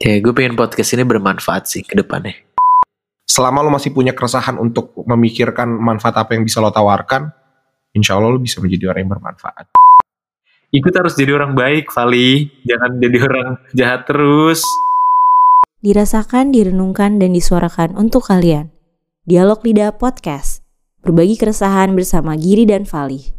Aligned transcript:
Ya 0.00 0.16
gue 0.16 0.32
pengen 0.32 0.56
podcast 0.56 0.96
ini 0.96 1.04
bermanfaat 1.04 1.68
sih 1.68 1.84
ke 1.84 1.92
depannya. 1.92 2.32
Selama 3.28 3.60
lo 3.60 3.68
masih 3.68 3.92
punya 3.92 4.16
keresahan 4.16 4.56
untuk 4.56 4.96
memikirkan 4.96 5.68
manfaat 5.68 6.16
apa 6.24 6.32
yang 6.32 6.48
bisa 6.48 6.56
lo 6.64 6.72
tawarkan, 6.72 7.28
insya 7.92 8.16
Allah 8.16 8.32
lo 8.32 8.40
bisa 8.40 8.64
menjadi 8.64 8.88
orang 8.88 9.04
yang 9.04 9.12
bermanfaat. 9.12 9.68
Ikut 10.72 10.92
harus 10.96 11.12
jadi 11.20 11.36
orang 11.36 11.52
baik, 11.52 11.92
Vali. 11.92 12.48
Jangan 12.64 12.96
jadi 12.96 13.18
orang 13.20 13.48
jahat 13.76 14.08
terus. 14.08 14.64
Dirasakan, 15.84 16.48
direnungkan, 16.48 17.20
dan 17.20 17.36
disuarakan 17.36 17.92
untuk 17.92 18.24
kalian. 18.24 18.72
Dialog 19.28 19.60
Lidah 19.68 20.00
Podcast. 20.00 20.64
Berbagi 21.04 21.36
keresahan 21.36 21.92
bersama 21.92 22.40
Giri 22.40 22.64
dan 22.64 22.88
Vali. 22.88 23.36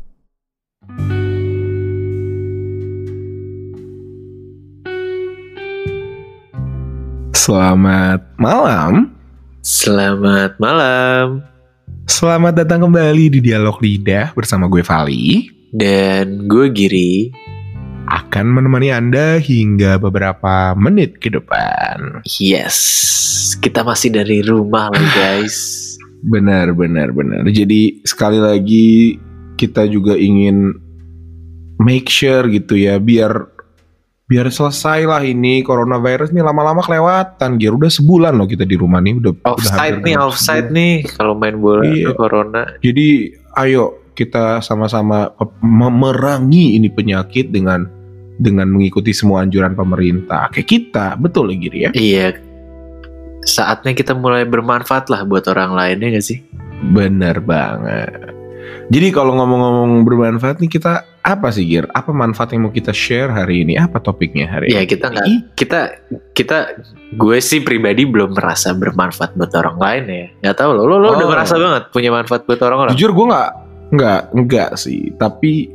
Selamat 7.52 8.23
malam. 8.40 9.12
Selamat 9.59 10.55
malam. 10.55 11.44
Selamat 12.08 12.55
datang 12.55 12.88
kembali 12.88 13.28
di 13.28 13.40
Dialog 13.44 13.76
Lidah 13.84 14.32
bersama 14.32 14.72
gue 14.72 14.80
Vali. 14.80 15.52
Dan 15.68 16.48
gue 16.48 16.72
Giri. 16.72 17.28
Akan 18.08 18.56
menemani 18.56 18.95
Anda 18.95 19.36
hingga 19.36 20.00
beberapa 20.00 20.72
menit 20.80 21.20
ke 21.20 21.28
depan. 21.28 22.23
Yes. 22.40 22.80
Kita 23.59 23.84
masih 23.84 24.16
dari 24.16 24.40
rumah 24.48 24.88
loh 24.88 25.09
guys. 25.20 25.92
Benar, 26.23 26.72
benar, 26.72 27.12
benar. 27.12 27.44
Jadi 27.52 28.00
sekali 28.08 28.40
lagi 28.40 29.20
kita 29.59 29.92
juga 29.92 30.16
ingin 30.16 30.72
make 31.84 32.08
sure 32.08 32.48
gitu 32.48 32.80
ya 32.80 32.95
biar 32.95 33.44
biar 34.31 34.48
selesai 34.48 35.03
lah 35.03 35.20
ini 35.27 35.59
coronavirus 35.59 36.31
nih 36.31 36.39
lama-lama 36.39 36.80
kelewatan 36.80 37.59
Gir 37.59 37.76
udah 37.76 37.91
sebulan 37.91 38.39
loh 38.39 38.48
kita 38.48 38.63
di 38.63 38.80
rumah 38.80 39.03
nih 39.03 39.20
udah 39.20 39.44
offside 39.44 40.00
udah 40.00 40.08
nih 40.08 40.16
offside 40.16 40.67
nih 40.72 41.03
kalau 41.19 41.36
main 41.36 41.59
bola 41.59 41.83
iya. 41.83 42.16
corona. 42.16 42.64
Jadi 42.80 43.36
ayo 43.59 44.00
kita 44.16 44.64
sama-sama 44.64 45.36
memerangi 45.59 46.80
ini 46.80 46.88
penyakit 46.88 47.52
dengan 47.52 47.83
dengan 48.39 48.72
mengikuti 48.72 49.11
semua 49.11 49.44
anjuran 49.44 49.75
pemerintah. 49.75 50.47
Kayak 50.56 50.67
kita 50.80 51.06
betul 51.19 51.52
ya 51.52 51.58
Gir 51.59 51.75
ya? 51.75 51.89
Iya. 51.91 52.28
Saatnya 53.44 53.91
kita 53.91 54.16
mulai 54.16 54.47
bermanfaat 54.47 55.11
lah 55.11 55.28
buat 55.28 55.44
orang 55.52 55.75
lain 55.75 56.08
ya 56.08 56.08
gak 56.16 56.23
sih? 56.23 56.39
Bener 56.95 57.44
banget. 57.44 58.31
Jadi 58.88 59.08
kalau 59.11 59.36
ngomong-ngomong 59.36 60.08
bermanfaat 60.08 60.63
nih 60.63 60.72
kita 60.72 61.11
apa 61.22 61.53
sih 61.53 61.69
Gir? 61.69 61.86
Apa 61.94 62.09
manfaat 62.09 62.53
yang 62.53 62.66
mau 62.66 62.73
kita 62.73 62.89
share 62.89 63.30
hari 63.30 63.61
ini? 63.61 63.77
Apa 63.77 64.02
topiknya 64.02 64.50
hari 64.50 64.73
ya, 64.73 64.81
ini? 64.81 64.81
Ya 64.81 64.83
kita 64.89 65.05
nggak 65.14 65.25
kita 65.53 65.80
kita 66.33 66.58
gue 67.13 67.38
sih 67.38 67.61
pribadi 67.61 68.09
belum 68.09 68.33
merasa 68.33 68.73
bermanfaat 68.73 69.38
buat 69.38 69.53
orang 69.53 69.78
lain 69.78 70.03
ya. 70.09 70.28
Nggak 70.50 70.55
tahu 70.58 70.69
lo 70.73 70.83
lo, 70.89 70.97
lo 70.97 71.08
oh. 71.09 71.13
udah 71.17 71.28
merasa 71.30 71.55
banget 71.61 71.83
punya 71.94 72.09
manfaat 72.09 72.44
buat 72.50 72.59
orang-orang. 72.61 72.97
Jujur 72.97 73.13
gue 73.13 73.25
nggak 73.30 73.52
nggak 73.94 74.22
nggak 74.33 74.69
sih. 74.81 75.13
Tapi 75.16 75.69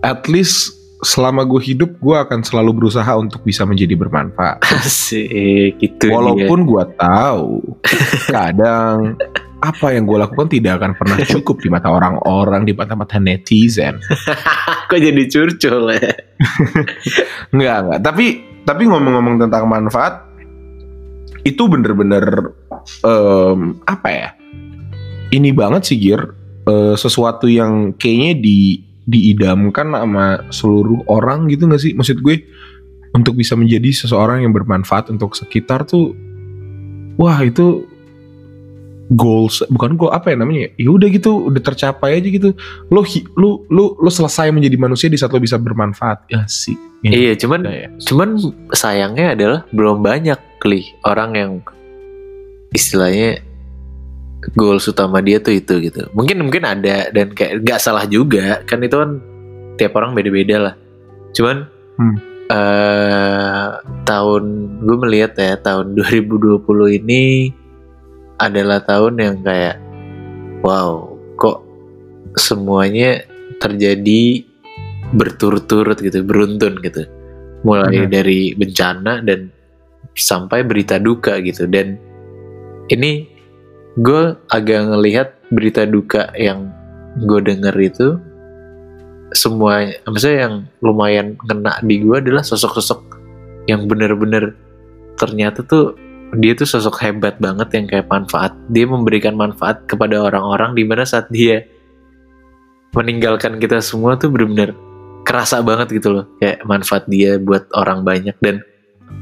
at 0.00 0.24
least 0.32 0.72
selama 1.04 1.44
gue 1.44 1.60
hidup 1.60 1.92
gue 2.00 2.16
akan 2.16 2.40
selalu 2.40 2.82
berusaha 2.82 3.12
untuk 3.20 3.44
bisa 3.44 3.68
menjadi 3.68 3.92
bermanfaat. 3.92 4.64
Sih 4.88 5.76
gitu. 5.76 6.08
Walaupun 6.08 6.64
gue 6.64 6.84
tahu 6.96 7.60
kadang 8.32 9.20
apa 9.66 9.90
yang 9.90 10.06
gue 10.06 10.18
lakukan 10.18 10.46
tidak 10.46 10.78
akan 10.78 10.92
pernah 10.94 11.18
cukup 11.34 11.56
di 11.58 11.68
mata 11.68 11.90
orang-orang, 11.90 12.62
di 12.62 12.72
mata-mata 12.72 13.18
netizen. 13.18 13.98
Kok 14.90 15.00
jadi 15.00 15.22
curcol 15.26 15.84
ya? 15.98 16.12
enggak, 17.54 17.76
enggak. 17.82 18.00
Tapi 18.06 18.26
tapi 18.66 18.82
ngomong-ngomong 18.86 19.42
tentang 19.42 19.66
manfaat, 19.66 20.26
itu 21.42 21.62
bener-bener 21.66 22.54
um, 23.02 23.78
apa 23.86 24.08
ya? 24.10 24.28
Ini 25.34 25.50
banget 25.54 25.90
sih 25.90 25.98
Gir, 25.98 26.22
uh, 26.70 26.94
sesuatu 26.94 27.50
yang 27.50 27.94
kayaknya 27.98 28.38
di 28.38 28.58
diidamkan 29.06 29.94
sama 29.94 30.50
seluruh 30.50 31.06
orang 31.06 31.46
gitu 31.46 31.70
gak 31.70 31.82
sih? 31.82 31.94
Maksud 31.94 32.22
gue 32.22 32.42
untuk 33.14 33.38
bisa 33.38 33.54
menjadi 33.54 33.90
seseorang 33.94 34.42
yang 34.42 34.50
bermanfaat 34.50 35.14
untuk 35.14 35.38
sekitar 35.38 35.86
tuh, 35.86 36.14
wah 37.18 37.38
itu 37.42 37.86
goals 39.12 39.62
bukan 39.70 39.94
goal 39.94 40.10
apa 40.10 40.34
ya 40.34 40.36
namanya? 40.38 40.72
Ya 40.74 40.90
udah 40.90 41.08
gitu 41.10 41.50
udah 41.50 41.62
tercapai 41.62 42.18
aja 42.18 42.28
gitu. 42.28 42.50
Lo 42.90 43.06
lu 43.38 43.62
lu 43.70 43.84
lo 43.98 44.10
selesai 44.10 44.50
menjadi 44.50 44.76
manusia 44.80 45.06
di 45.06 45.18
saat 45.18 45.30
lo 45.30 45.38
bisa 45.38 45.60
bermanfaat. 45.60 46.26
Ya 46.30 46.42
sih. 46.50 46.74
Ya, 47.04 47.12
iya 47.12 47.32
cuman 47.38 47.60
ya. 47.68 47.88
cuman 48.02 48.28
sayangnya 48.74 49.36
adalah 49.38 49.60
belum 49.70 50.02
banyak 50.02 50.38
kli. 50.58 50.96
Orang 51.06 51.38
yang 51.38 51.52
istilahnya 52.74 53.40
goals 54.54 54.86
utama 54.90 55.22
dia 55.22 55.38
tuh 55.38 55.54
itu 55.54 55.78
gitu. 55.86 56.10
Mungkin 56.14 56.42
mungkin 56.42 56.66
ada 56.66 57.10
dan 57.10 57.30
kayak 57.34 57.62
gak 57.62 57.82
salah 57.82 58.06
juga 58.06 58.62
kan 58.66 58.82
itu 58.82 58.96
kan 58.98 59.10
tiap 59.78 59.94
orang 59.94 60.14
beda-beda 60.14 60.70
lah. 60.70 60.74
Cuman 61.34 61.66
hmm. 61.98 62.16
uh, 62.50 63.68
tahun 64.06 64.44
gue 64.82 64.96
melihat 65.02 65.32
ya 65.38 65.54
tahun 65.58 65.94
2020 65.94 66.62
ini 67.02 67.52
adalah 68.36 68.84
tahun 68.84 69.14
yang 69.16 69.36
kayak 69.40 69.76
wow 70.60 71.08
kok 71.40 71.64
semuanya 72.36 73.24
terjadi 73.62 74.44
berturut-turut 75.16 75.96
gitu 76.02 76.26
beruntun 76.26 76.82
gitu 76.82 77.06
mulai 77.64 78.04
hmm. 78.04 78.10
dari 78.12 78.52
bencana 78.52 79.22
dan 79.24 79.48
sampai 80.16 80.64
berita 80.66 81.00
duka 81.00 81.40
gitu 81.40 81.64
dan 81.68 81.96
ini 82.92 83.26
gue 83.96 84.36
agak 84.52 84.80
ngelihat 84.92 85.28
berita 85.48 85.88
duka 85.88 86.28
yang 86.36 86.68
gue 87.24 87.40
denger 87.40 87.74
itu 87.80 88.08
semua 89.32 89.88
maksudnya 90.06 90.38
yang 90.48 90.54
lumayan 90.84 91.34
kena 91.48 91.80
di 91.82 92.04
gue 92.04 92.16
adalah 92.20 92.44
sosok-sosok 92.44 93.00
yang 93.66 93.88
bener-bener 93.90 94.54
ternyata 95.18 95.64
tuh 95.64 95.96
dia 96.34 96.52
tuh 96.58 96.66
sosok 96.66 96.98
hebat 97.06 97.38
banget 97.38 97.68
yang 97.76 97.86
kayak 97.86 98.06
manfaat. 98.10 98.52
Dia 98.74 98.84
memberikan 98.88 99.38
manfaat 99.38 99.86
kepada 99.86 100.18
orang-orang 100.18 100.74
di 100.74 100.82
mana 100.82 101.06
saat 101.06 101.30
dia 101.30 101.62
meninggalkan 102.96 103.62
kita 103.62 103.78
semua 103.78 104.18
tuh 104.18 104.32
benar-benar 104.34 104.74
kerasa 105.22 105.62
banget 105.62 106.02
gitu 106.02 106.10
loh. 106.10 106.24
Kayak 106.42 106.66
manfaat 106.66 107.04
dia 107.06 107.38
buat 107.38 107.70
orang 107.78 108.02
banyak. 108.02 108.34
Dan 108.42 108.58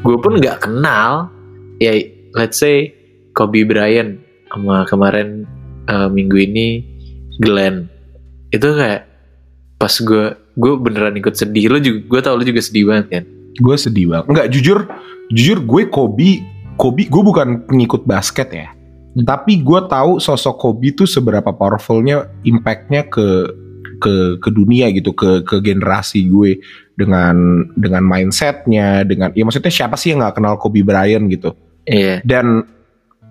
gue 0.01 0.17
pun 0.17 0.41
nggak 0.41 0.65
kenal 0.65 1.29
ya 1.77 1.93
let's 2.33 2.57
say 2.57 2.93
Kobe 3.37 3.69
Bryant 3.69 4.17
sama 4.49 4.89
kemarin 4.89 5.45
uh, 5.93 6.09
minggu 6.09 6.41
ini 6.41 6.67
Glenn. 7.43 7.91
Itu 8.49 8.73
kayak 8.79 9.11
pas 9.77 9.93
gue 9.93 10.25
gue 10.57 10.73
beneran 10.81 11.19
ikut 11.21 11.37
sedih. 11.37 11.69
Lo 11.69 11.79
juga 11.83 12.01
gue 12.01 12.21
tau 12.25 12.35
lo 12.41 12.45
juga 12.47 12.65
sedih 12.65 12.89
banget 12.89 13.07
kan? 13.13 13.25
Gue 13.61 13.77
sedih 13.77 14.09
banget. 14.09 14.25
Nggak 14.33 14.49
jujur 14.57 14.79
jujur 15.35 15.59
gue 15.61 15.83
Kobe 15.93 16.54
Kobe 16.75 17.07
gue 17.07 17.23
bukan 17.23 17.67
pengikut 17.71 18.07
basket 18.07 18.51
ya 18.51 18.69
hmm. 18.71 19.27
tapi 19.27 19.63
gue 19.63 19.81
tahu 19.87 20.19
sosok 20.19 20.57
Kobe 20.59 20.95
itu 20.95 21.07
seberapa 21.07 21.55
powerfulnya 21.55 22.31
impactnya 22.43 23.07
ke 23.09 23.27
ke 24.03 24.43
ke 24.43 24.49
dunia 24.51 24.91
gitu 24.91 25.15
ke 25.15 25.47
ke 25.47 25.63
generasi 25.63 26.27
gue 26.29 26.59
dengan 26.99 27.67
dengan 27.79 28.03
mindsetnya 28.05 29.07
dengan 29.07 29.31
ya 29.33 29.43
maksudnya 29.47 29.71
siapa 29.71 29.95
sih 29.95 30.13
yang 30.13 30.23
nggak 30.23 30.37
kenal 30.39 30.55
Kobe 30.59 30.83
Bryant 30.83 31.31
gitu 31.31 31.55
iya 31.87 32.19
yeah. 32.19 32.19
dan 32.27 32.67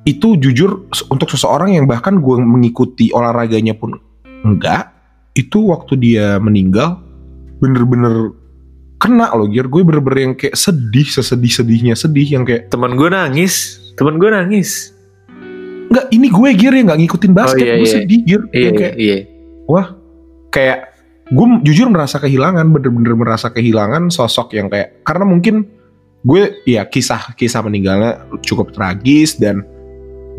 itu 0.04 0.36
jujur 0.36 0.88
untuk 1.08 1.32
seseorang 1.32 1.80
yang 1.80 1.88
bahkan 1.88 2.20
gue 2.20 2.36
mengikuti 2.44 3.08
olahraganya 3.16 3.72
pun 3.76 3.96
enggak 4.44 4.92
itu 5.34 5.72
waktu 5.72 5.96
dia 5.96 6.38
meninggal 6.38 7.00
bener-bener 7.64 8.36
kena 9.04 9.28
loh 9.36 9.52
Gir 9.52 9.68
gue 9.68 9.82
bener-bener 9.84 10.32
yang 10.32 10.34
kayak 10.40 10.56
sedih 10.56 11.04
sesedih-sedihnya 11.04 12.00
sedih 12.00 12.40
yang 12.40 12.48
kayak 12.48 12.72
teman 12.72 12.96
gue 12.96 13.12
nangis 13.12 13.84
teman 14.00 14.16
gue 14.16 14.32
nangis 14.32 14.96
Enggak, 15.92 16.06
ini 16.16 16.28
gue 16.32 16.50
Gir 16.56 16.74
yang 16.74 16.86
nggak 16.88 17.00
ngikutin 17.04 17.32
oh, 17.32 17.36
basket 17.36 17.66
oh, 17.68 17.68
iya, 17.68 17.76
gue 17.76 17.90
iya. 17.92 17.96
sedih 18.00 18.20
Gir 18.24 18.42
iya, 18.56 18.64
yang 18.64 18.76
kayak 18.80 18.96
iya. 18.96 19.18
wah 19.68 19.88
kayak 20.48 20.80
gue 21.28 21.46
jujur 21.68 21.88
merasa 21.92 22.24
kehilangan 22.24 22.66
bener-bener 22.72 23.14
merasa 23.20 23.52
kehilangan 23.52 24.08
sosok 24.08 24.56
yang 24.56 24.72
kayak 24.72 25.04
karena 25.04 25.28
mungkin 25.28 25.68
gue 26.24 26.64
ya 26.64 26.88
kisah-kisah 26.88 27.62
meninggalnya 27.68 28.24
cukup 28.48 28.72
tragis 28.72 29.36
dan 29.36 29.68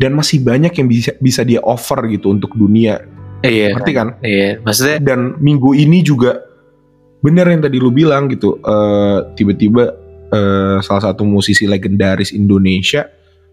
dan 0.01 0.17
masih 0.17 0.41
banyak 0.41 0.73
yang 0.73 0.87
bisa 0.89 1.13
bisa 1.21 1.45
dia 1.45 1.61
offer 1.61 2.01
gitu 2.09 2.33
untuk 2.33 2.57
dunia 2.57 3.05
Iya. 3.45 3.77
Ngerti 3.77 3.91
kan? 3.93 4.07
Iya. 4.25 4.49
Maksudnya 4.65 4.97
dan 5.05 5.37
minggu 5.37 5.77
ini 5.77 6.01
juga 6.01 6.41
bener 7.25 7.49
yang 7.49 7.65
tadi 7.65 7.81
lu 7.81 7.89
bilang 7.89 8.29
gitu 8.29 8.61
uh, 8.61 9.33
tiba-tiba 9.33 9.97
uh, 10.29 10.77
salah 10.79 11.09
satu 11.09 11.25
musisi 11.25 11.65
legendaris 11.65 12.29
Indonesia 12.29 13.09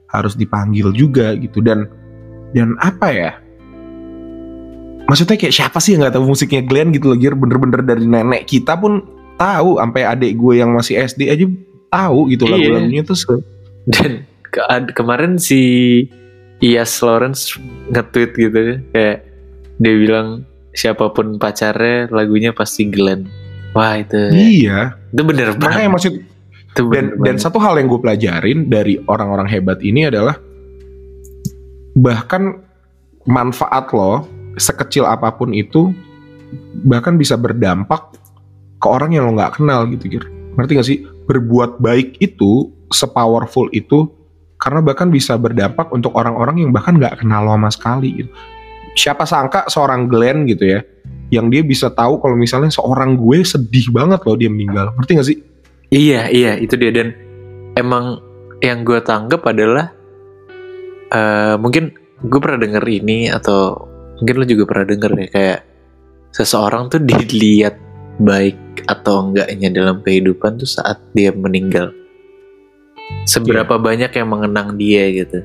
harus 0.06 0.36
dipanggil 0.36 0.92
juga 0.92 1.32
gitu. 1.34 1.64
Dan 1.64 1.88
dan 2.52 2.76
apa 2.76 3.08
ya? 3.08 3.32
Maksudnya 5.02 5.36
kayak 5.36 5.54
siapa 5.54 5.80
sih 5.80 5.96
yang 5.96 6.04
nggak 6.04 6.14
tahu 6.14 6.24
musiknya 6.28 6.62
Glenn 6.62 6.92
gitu 6.92 7.08
loh 7.08 7.16
bener-bener 7.16 7.80
dari 7.80 8.04
nenek 8.04 8.44
kita 8.44 8.76
pun 8.76 9.02
tahu 9.36 9.80
sampai 9.80 10.02
adik 10.06 10.38
gue 10.38 10.62
yang 10.62 10.72
masih 10.72 11.00
SD 11.00 11.28
aja 11.28 11.44
tahu 11.90 12.30
gitu 12.30 12.46
Iya. 12.46 12.52
lagu-lagunya 12.54 13.02
tuh 13.02 13.16
se- 13.18 13.44
dan 13.90 14.12
ke- 14.46 14.94
kemarin 14.94 15.36
si 15.36 15.60
Ias 16.62 16.94
Lawrence 17.02 17.58
nge-tweet 17.90 18.30
gitu 18.38 18.60
kayak 18.94 19.26
dia 19.76 19.94
bilang 19.98 20.46
siapa 20.72 21.10
pun 21.10 21.36
pacarnya 21.36 22.06
lagunya 22.08 22.54
pasti 22.54 22.86
Glenn 22.86 23.26
wah 23.72 23.98
itu 23.98 24.20
iya 24.32 24.96
itu 25.12 25.22
bener 25.24 25.56
makanya 25.56 25.88
banget 25.88 25.94
maksud 25.96 26.12
itu 26.72 26.82
dan 26.88 27.12
bener 27.12 27.20
dan 27.20 27.34
banget. 27.36 27.44
satu 27.44 27.58
hal 27.60 27.74
yang 27.76 27.86
gue 27.92 28.00
pelajarin 28.00 28.58
dari 28.68 28.94
orang-orang 29.04 29.48
hebat 29.48 29.78
ini 29.84 30.08
adalah 30.08 30.36
bahkan 31.92 32.64
manfaat 33.28 33.92
lo 33.92 34.24
sekecil 34.56 35.04
apa 35.04 35.32
pun 35.36 35.52
itu 35.52 35.92
bahkan 36.84 37.16
bisa 37.16 37.36
berdampak 37.36 38.16
ke 38.80 38.86
orang 38.88 39.14
yang 39.14 39.28
lo 39.28 39.32
nggak 39.36 39.60
kenal 39.60 39.86
gitu 39.88 40.18
Gir. 40.18 40.24
Ngerti 40.58 40.72
gak 40.76 40.88
sih? 40.88 40.98
Berbuat 41.30 41.80
baik 41.80 42.20
itu 42.20 42.68
sepowerful 42.92 43.72
itu 43.72 44.10
karena 44.60 44.84
bahkan 44.84 45.08
bisa 45.08 45.38
berdampak 45.38 45.88
untuk 45.94 46.12
orang-orang 46.18 46.60
yang 46.66 46.70
bahkan 46.74 46.98
nggak 46.98 47.22
kenal 47.24 47.46
lo 47.46 47.54
sama 47.56 47.70
sekali 47.72 48.08
gitu. 48.24 48.30
Siapa 48.92 49.24
sangka 49.24 49.64
seorang 49.72 50.04
Glenn 50.10 50.44
gitu 50.44 50.76
ya 50.76 50.80
yang 51.32 51.48
dia 51.48 51.64
bisa 51.64 51.88
tahu 51.88 52.20
kalau 52.20 52.36
misalnya 52.36 52.68
seorang 52.68 53.16
gue 53.16 53.40
sedih 53.40 53.88
banget 53.88 54.20
loh 54.28 54.36
dia 54.36 54.52
meninggal. 54.52 54.92
Ngerti 55.00 55.12
gak 55.16 55.28
sih? 55.32 55.38
Iya, 55.88 56.28
iya, 56.28 56.52
itu 56.60 56.76
dia 56.76 56.92
dan 56.92 57.16
emang 57.72 58.20
yang 58.60 58.84
gue 58.84 59.00
tanggap 59.00 59.40
adalah 59.48 59.90
eh 61.12 61.56
mungkin 61.56 61.96
gue 62.20 62.38
pernah 62.40 62.60
denger 62.60 62.84
ini 62.84 63.32
atau 63.32 63.88
mungkin 64.20 64.34
lo 64.38 64.46
juga 64.46 64.64
pernah 64.68 64.86
denger 64.86 65.10
ya 65.18 65.28
kayak 65.32 65.60
seseorang 66.36 66.92
tuh 66.92 67.00
dilihat 67.08 67.80
baik 68.20 68.84
atau 68.84 69.32
enggaknya 69.32 69.72
dalam 69.72 70.04
kehidupan 70.04 70.60
tuh 70.60 70.68
saat 70.68 71.00
dia 71.16 71.32
meninggal. 71.32 71.96
Seberapa 73.24 73.80
banyak 73.80 74.12
yang 74.12 74.28
mengenang 74.28 74.76
dia 74.76 75.08
gitu. 75.12 75.40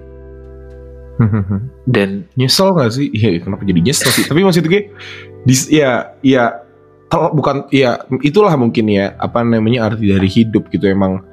Dan 1.89 2.29
nyesel 2.37 2.77
gak 2.77 2.93
sih? 2.93 3.09
Iya 3.09 3.41
kenapa 3.41 3.65
jadi 3.65 3.81
nyesel 3.81 4.13
sih? 4.13 4.25
Tapi 4.29 4.45
maksud 4.45 4.63
gue, 4.69 4.93
dis, 5.47 5.71
ya, 5.71 6.11
ya, 6.19 6.67
tel- 7.07 7.31
bukan, 7.31 7.71
ya 7.71 8.03
itulah 8.19 8.51
mungkin 8.59 8.91
ya 8.91 9.15
apa 9.15 9.47
namanya 9.47 9.87
arti 9.87 10.11
dari 10.11 10.27
hidup 10.27 10.67
gitu 10.67 10.91
emang. 10.91 11.23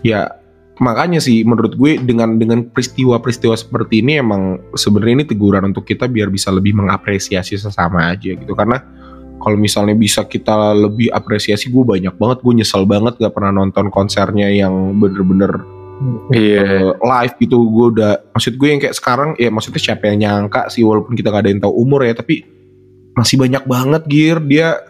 Ya 0.00 0.40
makanya 0.80 1.20
sih 1.20 1.44
menurut 1.44 1.76
gue 1.76 2.00
dengan 2.00 2.40
dengan 2.40 2.64
peristiwa-peristiwa 2.64 3.52
seperti 3.52 4.00
ini 4.00 4.16
emang 4.16 4.56
sebenarnya 4.72 5.14
ini 5.20 5.26
teguran 5.28 5.68
untuk 5.68 5.84
kita 5.84 6.08
biar 6.08 6.32
bisa 6.32 6.48
lebih 6.48 6.72
mengapresiasi 6.72 7.60
sesama 7.60 8.08
aja 8.08 8.32
gitu. 8.32 8.56
Karena 8.56 8.80
kalau 9.40 9.56
misalnya 9.60 9.92
bisa 9.92 10.24
kita 10.24 10.72
lebih 10.72 11.12
apresiasi 11.12 11.68
gue 11.68 11.84
banyak 11.84 12.16
banget 12.16 12.38
gue 12.40 12.54
nyesel 12.60 12.88
banget 12.88 13.20
gak 13.20 13.32
pernah 13.32 13.52
nonton 13.52 13.92
konsernya 13.92 14.48
yang 14.48 14.96
bener-bener 14.96 15.64
iya, 16.32 16.96
uh, 16.96 16.96
live 16.96 17.34
gitu. 17.36 17.60
Gue 17.68 17.86
udah 18.00 18.12
maksud 18.32 18.56
gue 18.56 18.68
yang 18.72 18.80
kayak 18.80 18.96
sekarang 18.96 19.36
ya 19.36 19.52
maksudnya 19.52 19.80
siapa 19.84 20.08
yang 20.08 20.24
nyangka 20.24 20.72
sih 20.72 20.80
walaupun 20.80 21.12
kita 21.12 21.28
gak 21.28 21.44
ada 21.44 21.50
yang 21.52 21.60
tahu 21.60 21.76
umur 21.76 22.08
ya 22.08 22.16
tapi 22.16 22.59
masih 23.20 23.36
banyak 23.36 23.60
banget 23.68 24.02
gear 24.08 24.40
dia 24.40 24.80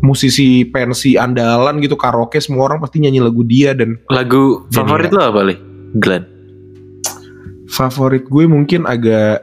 musisi 0.00 0.64
pensi 0.64 1.16
andalan 1.16 1.80
gitu 1.80 1.96
karaoke 1.96 2.36
semua 2.36 2.68
orang 2.68 2.80
pasti 2.80 3.00
nyanyi 3.00 3.20
lagu 3.20 3.44
dia 3.44 3.72
dan 3.72 4.00
lagu 4.08 4.64
favorit 4.68 5.12
lo 5.12 5.20
apa 5.20 5.40
li? 5.44 5.56
Glenn. 5.96 6.24
favorit 7.66 8.24
gue 8.24 8.44
mungkin 8.46 8.84
agak 8.84 9.42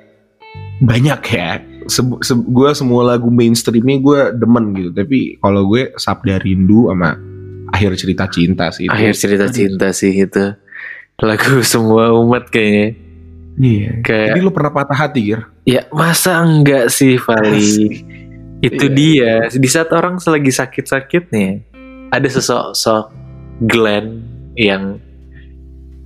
banyak 0.81 1.21
ya 1.29 1.51
Se- 1.85 2.21
se- 2.21 2.45
gue 2.45 2.69
semua 2.77 3.03
lagu 3.03 3.33
mainstreamnya 3.33 3.97
gue 3.97 4.19
demen 4.37 4.65
gitu 4.77 4.89
tapi 4.93 5.35
kalau 5.37 5.65
gue 5.65 5.91
Sabda 5.97 6.37
Rindu 6.37 6.87
sama 6.93 7.17
akhir 7.73 7.97
cerita 7.97 8.29
cinta 8.29 8.69
sih 8.69 8.85
itu. 8.85 8.93
Akhir 8.93 9.13
cerita 9.17 9.45
cinta 9.49 9.87
sih 9.89 10.13
itu. 10.13 10.45
Lagu 11.17 11.61
semua 11.65 12.13
umat 12.13 12.53
kayaknya. 12.53 12.95
Iya 13.59 13.99
Kayak 14.05 14.37
jadi 14.37 14.39
lu 14.43 14.51
pernah 14.53 14.71
patah 14.71 14.95
hati 14.95 15.19
Gir 15.25 15.41
Ya 15.61 15.85
masa 15.93 16.41
enggak 16.41 16.89
sih? 16.89 17.21
Asli. 17.21 18.01
Itu 18.65 18.89
Iya. 18.89 18.93
dia. 18.97 19.33
Di 19.53 19.69
saat 19.69 19.93
orang 19.93 20.17
lagi 20.17 20.49
sakit-sakitnya, 20.49 21.61
ada 22.09 22.27
sesosok 22.29 23.13
Glenn 23.69 24.25
yang 24.57 24.97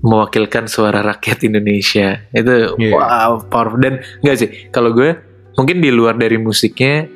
mewakilkan 0.04 0.68
suara 0.68 1.00
rakyat 1.00 1.48
Indonesia. 1.48 2.20
Itu 2.36 2.76
Iya. 2.76 2.92
wow, 3.00 3.32
powerful. 3.48 3.80
Dan 3.80 4.04
enggak 4.24 4.38
sih, 4.44 4.50
kalau 4.76 4.92
gue 4.92 5.16
mungkin 5.56 5.80
di 5.80 5.88
luar 5.88 6.20
dari 6.20 6.36
musiknya 6.36 7.08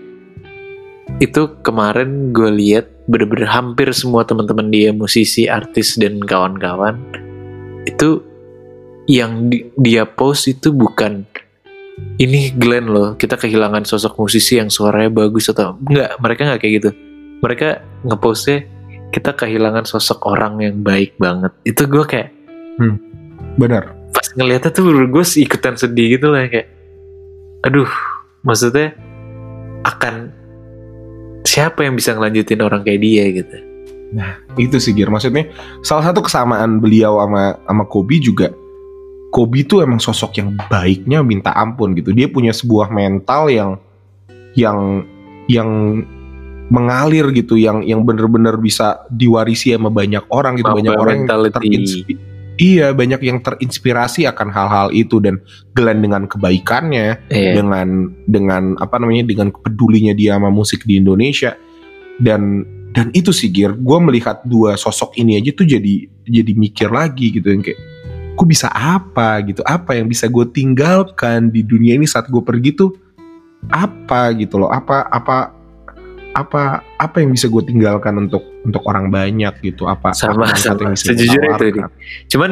itu 1.20 1.60
kemarin 1.60 2.32
gue 2.32 2.52
lihat 2.56 2.88
bener-bener 3.10 3.50
hampir 3.52 3.92
semua 3.92 4.24
teman-teman 4.24 4.72
dia 4.72 4.96
musisi, 4.96 5.50
artis 5.52 6.00
dan 6.00 6.22
kawan-kawan 6.24 6.96
itu 7.84 8.22
yang 9.10 9.50
di- 9.50 9.74
dia 9.74 10.06
post 10.06 10.46
itu 10.46 10.70
bukan 10.70 11.26
ini 12.22 12.54
Glenn 12.54 12.94
loh 12.94 13.18
kita 13.18 13.36
kehilangan 13.36 13.84
sosok 13.84 14.22
musisi 14.22 14.62
yang 14.62 14.70
suaranya 14.70 15.10
bagus 15.10 15.50
atau 15.50 15.76
enggak 15.82 16.14
mereka 16.22 16.42
nggak 16.46 16.62
kayak 16.62 16.74
gitu. 16.80 16.90
Mereka 17.42 17.68
ngepostnya 18.06 18.70
kita 19.10 19.34
kehilangan 19.34 19.90
sosok 19.90 20.22
orang 20.30 20.62
yang 20.62 20.76
baik 20.86 21.18
banget. 21.18 21.50
Itu 21.66 21.90
gue 21.90 22.06
kayak 22.06 22.30
benar. 23.58 23.98
pas 24.10 24.26
ngeliatnya 24.38 24.72
tuh 24.72 24.90
gue 25.10 25.26
ikutan 25.38 25.76
sedih 25.78 26.18
gitu 26.18 26.32
lah 26.34 26.50
kayak 26.50 26.70
aduh 27.66 27.90
maksudnya 28.42 28.96
akan 29.86 30.34
siapa 31.44 31.84
yang 31.88 31.96
bisa 31.96 32.14
ngelanjutin 32.14 32.62
orang 32.62 32.86
kayak 32.86 33.02
dia 33.02 33.26
gitu. 33.32 33.58
Itu 34.58 34.78
sih 34.82 34.92
Gir. 34.98 35.14
Maksudnya 35.14 35.50
salah 35.86 36.10
satu 36.10 36.26
kesamaan 36.26 36.82
beliau 36.82 37.22
sama 37.22 37.58
sama 37.64 37.84
Kobe 37.86 38.20
juga 38.20 38.50
Kobe 39.30 39.62
tuh 39.62 39.86
emang 39.86 40.02
sosok 40.02 40.42
yang 40.42 40.58
baiknya 40.70 41.22
minta 41.22 41.54
ampun 41.54 41.94
gitu. 41.94 42.10
Dia 42.12 42.26
punya 42.30 42.50
sebuah 42.50 42.90
mental 42.90 43.54
yang 43.54 43.72
yang 44.58 45.06
yang 45.46 45.70
mengalir 46.70 47.30
gitu 47.34 47.58
yang 47.58 47.82
yang 47.82 48.06
bener-bener 48.06 48.58
bisa 48.58 49.06
diwarisi 49.10 49.74
sama 49.74 49.90
banyak 49.90 50.22
orang 50.30 50.58
gitu 50.58 50.70
Mamba 50.70 50.78
banyak 50.82 50.94
orang 50.98 51.16
yang 51.26 51.30
terinspirasi 51.50 52.14
iya 52.60 52.92
banyak 52.94 53.22
yang 53.26 53.40
terinspirasi 53.42 54.30
akan 54.30 54.54
hal-hal 54.54 54.88
itu 54.94 55.18
dan 55.18 55.42
Glenn 55.74 56.04
dengan 56.04 56.30
kebaikannya 56.30 57.32
Iya. 57.32 57.52
dengan 57.58 58.14
dengan 58.30 58.78
apa 58.78 59.02
namanya 59.02 59.26
dengan 59.26 59.50
kepedulinya 59.50 60.14
dia 60.14 60.38
sama 60.38 60.54
musik 60.54 60.86
di 60.86 61.02
Indonesia. 61.02 61.56
Dan 62.20 62.68
dan 62.92 63.16
itu 63.16 63.32
sih 63.32 63.48
Gir 63.48 63.80
gue 63.80 63.98
melihat 64.04 64.44
dua 64.44 64.76
sosok 64.76 65.16
ini 65.16 65.40
aja 65.40 65.56
tuh 65.56 65.64
jadi 65.64 66.10
jadi 66.28 66.52
mikir 66.52 66.92
lagi 66.92 67.32
gitu 67.32 67.48
yang 67.48 67.64
kayak 67.64 67.80
gue 68.40 68.48
bisa 68.48 68.72
apa 68.72 69.44
gitu 69.44 69.60
apa 69.68 70.00
yang 70.00 70.08
bisa 70.08 70.32
gue 70.32 70.48
tinggalkan 70.48 71.52
di 71.52 71.60
dunia 71.68 72.00
ini 72.00 72.08
saat 72.08 72.32
gue 72.32 72.40
pergi 72.40 72.72
tuh 72.72 72.96
apa 73.68 74.32
gitu 74.40 74.64
loh 74.64 74.72
apa 74.72 75.04
apa 75.12 75.52
apa 76.32 76.80
apa 76.96 77.16
yang 77.20 77.36
bisa 77.36 77.52
gue 77.52 77.60
tinggalkan 77.68 78.16
untuk 78.16 78.48
untuk 78.64 78.80
orang 78.88 79.12
banyak 79.12 79.52
gitu 79.60 79.92
apa 79.92 80.16
Sama, 80.16 80.48
apa 80.48 80.56
sama. 80.56 80.96
Sejujurnya 80.96 81.60
itu 81.60 81.68
tawarkan. 81.68 81.92
Cuman 82.32 82.52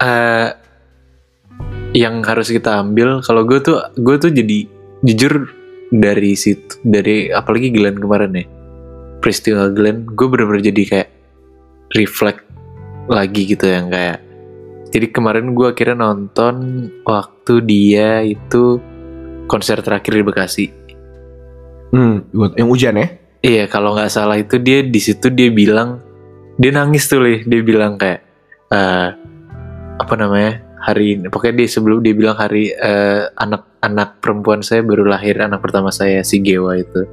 eh 0.00 0.48
yang 1.92 2.24
harus 2.24 2.48
kita 2.48 2.80
ambil 2.80 3.20
kalau 3.20 3.44
gue 3.44 3.60
tuh 3.60 3.76
gue 4.00 4.16
tuh 4.16 4.32
jadi 4.32 4.64
jujur 5.04 5.52
dari 5.92 6.32
situ 6.32 6.80
dari 6.86 7.28
apalagi 7.28 7.68
Glenn 7.74 8.00
kemarin 8.00 8.32
ya 8.32 8.44
peristiwa 9.20 9.68
Glenn 9.68 10.06
gue 10.08 10.26
bener-bener 10.30 10.64
jadi 10.72 10.82
kayak 10.86 11.10
reflect 11.98 12.46
lagi 13.10 13.42
gitu 13.52 13.66
yang 13.66 13.90
kayak 13.90 14.29
jadi 14.90 15.06
kemarin 15.14 15.54
gue 15.54 15.70
akhirnya 15.70 16.02
nonton 16.02 16.54
waktu 17.06 17.54
dia 17.62 18.26
itu 18.26 18.82
konser 19.46 19.78
terakhir 19.82 20.18
di 20.18 20.24
Bekasi. 20.26 20.66
Hmm, 21.90 22.26
buat 22.30 22.54
yang 22.58 22.70
hujan 22.70 22.98
ya? 22.98 23.08
Iya 23.40 23.64
kalau 23.70 23.96
nggak 23.96 24.10
salah 24.10 24.36
itu 24.38 24.58
dia 24.62 24.82
di 24.84 25.00
situ 25.00 25.30
dia 25.32 25.48
bilang 25.50 26.02
dia 26.60 26.70
nangis 26.70 27.08
tuh 27.08 27.24
lih 27.24 27.40
dia 27.42 27.60
bilang 27.64 27.96
kayak 27.96 28.20
eh 28.70 29.08
apa 29.96 30.14
namanya 30.16 30.60
hari 30.80 31.16
ini 31.16 31.26
pokoknya 31.32 31.64
dia 31.64 31.68
sebelum 31.70 32.04
dia 32.04 32.14
bilang 32.14 32.36
hari 32.36 32.70
eh, 32.72 33.24
anak-anak 33.32 34.20
perempuan 34.20 34.60
saya 34.60 34.84
baru 34.84 35.08
lahir 35.08 35.40
anak 35.40 35.64
pertama 35.64 35.90
saya 35.90 36.22
si 36.22 36.42
Gewa 36.42 36.76
itu. 36.78 37.06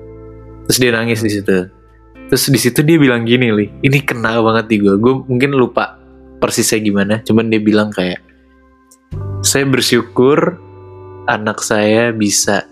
Terus 0.67 0.77
dia 0.83 0.91
nangis 0.93 1.23
di 1.23 1.31
situ. 1.31 1.57
Terus 2.27 2.43
di 2.51 2.59
situ 2.59 2.79
dia 2.83 2.97
bilang 2.99 3.23
gini 3.23 3.49
lih 3.53 3.69
ini 3.81 3.97
kena 4.03 4.37
banget 4.43 4.65
di 4.67 4.83
gue 4.83 4.99
gue 4.99 5.13
mungkin 5.25 5.55
lupa 5.55 5.96
persisnya 6.37 6.79
gimana. 6.81 7.21
Cuman 7.25 7.49
dia 7.49 7.61
bilang 7.61 7.89
kayak 7.89 8.21
saya 9.41 9.65
bersyukur 9.65 10.57
anak 11.27 11.61
saya 11.61 12.13
bisa 12.13 12.65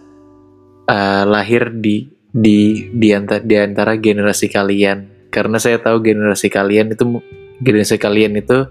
eh, 0.88 1.24
lahir 1.26 1.74
di 1.76 2.10
di 2.36 2.90
di 2.92 3.10
antara 3.12 3.42
di 3.42 3.56
antara 3.58 3.94
generasi 3.98 4.48
kalian. 4.50 5.30
Karena 5.34 5.60
saya 5.60 5.82
tahu 5.84 6.00
generasi 6.00 6.48
kalian 6.48 6.96
itu 6.96 7.20
generasi 7.60 8.00
kalian 8.00 8.40
itu 8.40 8.68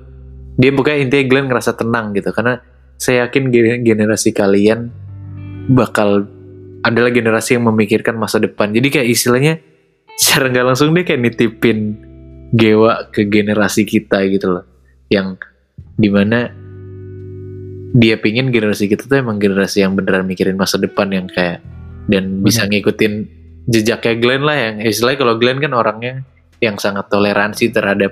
dia 0.55 0.71
bukan 0.71 0.97
intinya 0.97 1.25
Glenn 1.29 1.49
ngerasa 1.51 1.77
tenang 1.77 2.17
gitu. 2.17 2.33
Karena 2.33 2.63
saya 2.97 3.29
yakin 3.29 3.51
gen- 3.51 3.85
generasi 3.85 4.31
kalian 4.33 4.89
bakal 5.69 6.29
adalah 6.85 7.09
generasi 7.09 7.57
yang 7.57 7.69
memikirkan 7.69 8.17
masa 8.17 8.41
depan. 8.41 8.73
Jadi 8.73 8.89
kayak 8.93 9.09
istilahnya 9.09 9.55
secara 10.15 10.53
nggak 10.53 10.67
langsung 10.73 10.95
dia 10.95 11.05
kayak 11.05 11.21
nitipin 11.21 11.79
gewa 12.55 13.11
ke 13.11 13.27
generasi 13.27 13.83
kita 13.83 14.23
gitu 14.31 14.47
loh 14.61 14.74
yang 15.15 15.39
di 15.95 16.11
mana 16.11 16.51
dia 17.95 18.19
pingin 18.19 18.51
generasi 18.51 18.91
kita 18.91 19.07
tuh 19.07 19.23
emang 19.23 19.39
generasi 19.39 19.87
yang 19.87 19.95
beneran 19.95 20.27
mikirin 20.27 20.59
masa 20.59 20.83
depan 20.83 21.07
yang 21.15 21.31
kayak 21.31 21.63
dan 22.11 22.43
bisa 22.43 22.67
ngikutin 22.67 23.31
jejaknya 23.71 24.15
Glenn 24.19 24.43
lah 24.43 24.57
yang 24.59 24.75
istilahnya 24.83 25.19
kalau 25.23 25.35
Glenn 25.39 25.63
kan 25.63 25.71
orangnya 25.73 26.27
yang 26.59 26.75
sangat 26.83 27.07
toleransi 27.07 27.71
terhadap 27.71 28.11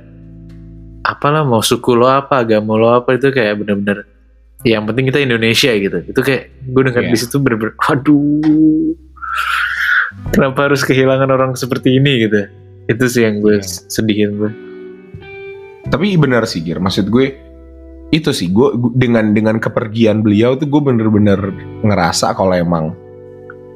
apalah 1.03 1.43
mau 1.43 1.59
suku 1.59 1.99
lo 1.99 2.07
apa 2.07 2.47
agama 2.47 2.79
lo 2.79 2.89
apa 2.95 3.19
itu 3.19 3.35
kayak 3.35 3.59
bener-bener 3.59 4.07
yang 4.63 4.87
penting 4.87 5.11
kita 5.11 5.19
Indonesia 5.19 5.75
gitu. 5.75 5.99
Itu 6.07 6.21
kayak 6.23 6.55
gue 6.71 6.83
dengar 6.87 7.03
Iya. 7.03 7.11
di 7.11 7.19
situ 7.19 7.37
bener-bener 7.43 7.75
aduh 7.83 8.95
kenapa 10.31 10.71
harus 10.71 10.87
kehilangan 10.87 11.27
orang 11.27 11.59
seperti 11.59 11.99
ini? 11.99 12.31
gitu. 12.31 12.47
Itu 12.87 13.05
sih 13.11 13.27
yang 13.27 13.43
gue 13.43 13.59
Iya. 13.59 13.67
sedihin 13.91 14.39
gue 14.39 14.51
Tapi 15.93 16.17
benar 16.17 16.49
sih 16.49 16.65
Gir, 16.65 16.81
maksud 16.81 17.13
gue 17.13 17.37
itu 18.13 18.33
sih 18.33 18.49
gue 18.49 18.77
dengan 18.97 19.33
dengan 19.37 19.57
kepergian 19.61 20.25
beliau 20.25 20.57
tuh 20.57 20.69
gue 20.69 20.81
bener-bener 20.81 21.53
ngerasa 21.85 22.33
kalau 22.37 22.53
emang 22.57 22.97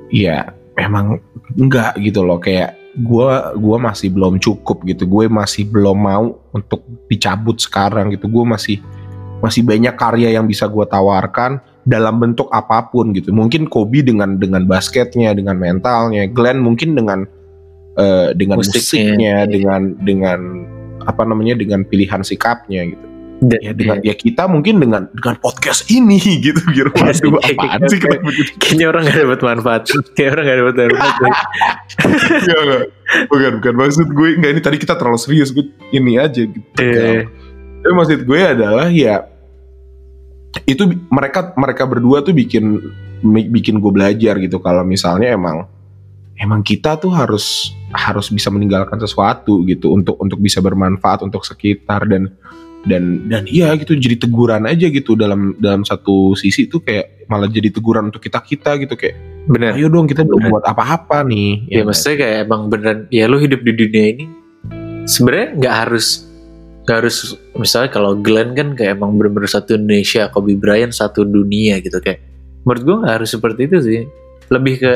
ya 0.08 0.52
emang 0.80 1.20
enggak 1.60 1.96
gitu 2.00 2.24
loh. 2.24 2.40
Kayak 2.40 2.76
gue 2.96 3.28
gua 3.60 3.76
masih 3.76 4.08
belum 4.12 4.40
cukup 4.40 4.84
gitu. 4.88 5.04
Gue 5.04 5.28
masih 5.28 5.68
belum 5.68 5.96
mau 5.96 6.40
untuk 6.56 6.84
dicabut 7.12 7.60
sekarang 7.60 8.12
gitu. 8.16 8.28
Gue 8.32 8.44
masih 8.48 8.80
masih 9.44 9.60
banyak 9.64 9.92
karya 10.00 10.32
yang 10.32 10.48
bisa 10.48 10.64
gue 10.64 10.84
tawarkan 10.88 11.60
dalam 11.84 12.16
bentuk 12.16 12.48
apa 12.48 12.88
pun 12.88 13.12
gitu. 13.12 13.32
Mungkin 13.32 13.68
Kobe 13.68 14.00
dengan 14.00 14.40
dengan 14.40 14.64
basketnya 14.64 15.36
dengan 15.36 15.60
mentalnya 15.60 16.24
Glenn 16.28 16.64
mungkin 16.64 16.96
dengan 16.96 17.28
eh, 18.00 18.32
dengan 18.32 18.60
Musiknya, 18.60 18.80
musiknya, 18.80 19.36
iya. 19.44 19.48
dengan 19.48 19.82
dengan 20.00 20.40
apa 21.06 21.22
namanya 21.22 21.54
dengan 21.56 21.86
pilihan 21.86 22.20
sikapnya 22.20 22.82
gitu. 22.90 23.06
Dan- 23.36 23.60
ya 23.60 23.76
dengan 23.76 24.00
ya 24.00 24.16
kita 24.16 24.48
mungkin 24.48 24.80
dengan 24.80 25.12
dengan 25.12 25.36
podcast 25.36 25.92
ini 25.92 26.16
gitu 26.46 26.56
gitu 26.72 26.88
waduh 26.88 27.36
apaan 27.36 27.84
sih 27.84 28.00
kita 28.00 28.16
begitu 28.24 28.50
kayaknya 28.56 28.86
orang 28.88 29.02
gak 29.04 29.18
dapat 29.28 29.40
manfaat. 29.44 29.82
Kayak 30.16 30.30
orang 30.32 30.44
gak 30.48 30.58
dapat 30.64 30.74
manfaat 30.80 31.34
Enggak, 32.16 32.58
enggak. 32.64 32.84
bukan 33.28 33.52
bukan. 33.60 33.72
Maksud 33.76 34.08
gue 34.08 34.28
enggak 34.40 34.50
ini 34.56 34.60
tadi 34.64 34.76
kita 34.80 34.94
terlalu 34.96 35.20
serius 35.20 35.52
gue 35.52 35.68
ini 35.92 36.16
aja 36.16 36.42
gitu. 36.48 36.64
Eh, 36.80 37.28
tapi 37.84 37.92
maksud 37.92 38.24
gue 38.24 38.40
adalah 38.40 38.88
ya 38.88 39.28
itu 40.64 40.82
mereka 41.12 41.52
mereka 41.60 41.84
berdua 41.84 42.24
tuh 42.24 42.32
bikin 42.32 42.80
bikin 43.52 43.84
gue 43.84 43.92
belajar 43.92 44.40
gitu. 44.40 44.64
Kalau 44.64 44.80
misalnya 44.80 45.36
emang 45.36 45.68
emang 46.40 46.60
kita 46.60 47.00
tuh 47.00 47.12
harus 47.12 47.76
harus 47.92 48.28
bisa 48.28 48.52
meninggalkan 48.52 49.00
sesuatu 49.00 49.64
gitu 49.64 49.96
untuk 49.96 50.20
untuk 50.20 50.38
bisa 50.40 50.60
bermanfaat 50.60 51.24
untuk 51.24 51.44
sekitar 51.44 52.04
dan 52.08 52.32
dan 52.86 53.26
dan 53.26 53.42
iya 53.50 53.74
gitu 53.74 53.98
jadi 53.98 54.14
teguran 54.14 54.62
aja 54.68 54.86
gitu 54.86 55.18
dalam 55.18 55.58
dalam 55.58 55.82
satu 55.82 56.38
sisi 56.38 56.70
tuh 56.70 56.84
kayak 56.84 57.26
malah 57.26 57.50
jadi 57.50 57.74
teguran 57.74 58.14
untuk 58.14 58.22
kita 58.22 58.38
kita 58.44 58.78
gitu 58.78 58.94
kayak 58.94 59.18
bener. 59.50 59.74
Ayo 59.74 59.90
dong 59.90 60.06
kita 60.06 60.22
belum 60.22 60.50
buat 60.50 60.64
apa-apa 60.66 61.26
nih. 61.26 61.66
Ya, 61.66 61.82
kan? 61.82 61.90
maksudnya 61.90 62.16
kayak 62.22 62.36
emang 62.46 62.62
beneran 62.70 62.98
ya 63.10 63.24
lu 63.26 63.38
hidup 63.42 63.60
di 63.66 63.72
dunia 63.74 64.04
ini 64.14 64.24
sebenarnya 65.06 65.48
nggak 65.58 65.74
harus 65.86 66.06
nggak 66.86 66.96
harus 67.02 67.34
misalnya 67.58 67.90
kalau 67.90 68.14
Glenn 68.14 68.54
kan 68.54 68.78
kayak 68.78 68.94
emang 68.94 69.18
bener-bener 69.18 69.50
satu 69.50 69.74
Indonesia 69.74 70.30
Kobe 70.30 70.54
Bryant 70.54 70.94
satu 70.94 71.26
dunia 71.26 71.82
gitu 71.82 71.98
kayak 71.98 72.22
menurut 72.62 72.82
gue 72.86 72.96
nggak 73.02 73.14
harus 73.22 73.30
seperti 73.34 73.60
itu 73.66 73.76
sih 73.82 74.00
lebih 74.50 74.74
ke 74.78 74.92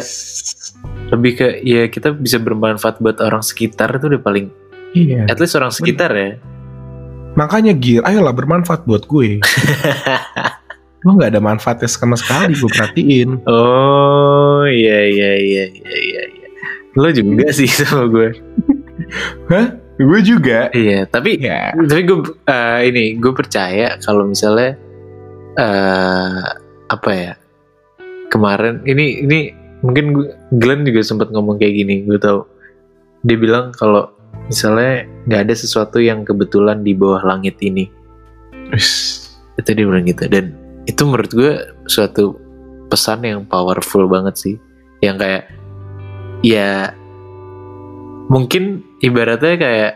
lebih 1.10 1.32
ke 1.34 1.46
ya 1.66 1.90
kita 1.90 2.14
bisa 2.14 2.38
bermanfaat 2.38 3.02
buat 3.02 3.18
orang 3.18 3.42
sekitar 3.42 3.98
itu 3.98 4.06
udah 4.06 4.22
paling. 4.22 4.46
Iya. 4.94 5.26
At 5.30 5.38
least 5.38 5.58
orang 5.58 5.74
sekitar 5.74 6.10
ya. 6.14 6.38
Makanya 7.38 7.74
gear 7.74 8.02
ayolah 8.06 8.34
bermanfaat 8.34 8.86
buat 8.86 9.06
gue. 9.06 9.38
Lo 11.06 11.16
nggak 11.16 11.32
ada 11.32 11.42
manfaatnya 11.42 11.88
sama 11.88 12.18
sekali 12.18 12.52
gue 12.54 12.70
perhatiin. 12.70 13.30
Oh 13.48 14.66
iya 14.68 15.00
iya 15.08 15.32
iya 15.38 15.64
iya 15.70 15.94
iya 15.96 16.22
iya. 16.28 16.46
lo 16.98 17.06
juga 17.14 17.48
sih 17.54 17.70
sama 17.80 18.10
gue. 18.10 18.28
Hah? 19.48 19.66
gue 20.00 20.20
juga? 20.24 20.68
Iya 20.72 21.04
tapi 21.08 21.40
ya 21.40 21.72
tapi 21.76 22.02
gue 22.04 22.20
eh, 22.48 22.78
ini 22.88 23.04
gue 23.16 23.32
percaya 23.32 23.96
kalau 24.00 24.28
misalnya 24.28 24.76
eh 25.56 26.40
apa 26.90 27.10
ya 27.14 27.32
kemarin 28.30 28.80
ini 28.86 29.26
ini 29.26 29.38
mungkin 29.82 30.14
Glenn 30.56 30.86
juga 30.86 31.02
sempat 31.02 31.34
ngomong 31.34 31.58
kayak 31.58 31.74
gini 31.74 32.06
gue 32.06 32.16
tau 32.16 32.46
dia 33.26 33.36
bilang 33.36 33.74
kalau 33.76 34.08
misalnya 34.48 35.04
nggak 35.28 35.40
ada 35.46 35.54
sesuatu 35.54 36.00
yang 36.00 36.24
kebetulan 36.24 36.82
di 36.82 36.96
bawah 36.96 37.22
langit 37.22 37.58
ini. 37.60 37.86
Itu 39.58 39.70
dia 39.76 39.84
bilang 39.84 40.06
gitu. 40.08 40.24
Dan 40.30 40.56
itu 40.88 41.00
menurut 41.04 41.30
gue 41.30 41.52
suatu 41.86 42.38
pesan 42.88 43.26
yang 43.26 43.44
powerful 43.44 44.08
banget 44.08 44.34
sih. 44.38 44.54
Yang 45.04 45.16
kayak 45.20 45.44
ya 46.40 46.70
mungkin 48.30 48.84
ibaratnya 49.04 49.56
kayak 49.58 49.92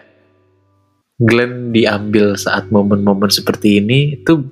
Glenn 1.23 1.71
diambil 1.71 2.35
saat 2.35 2.69
momen-momen 2.75 3.31
seperti 3.31 3.79
ini 3.79 4.19
itu 4.19 4.43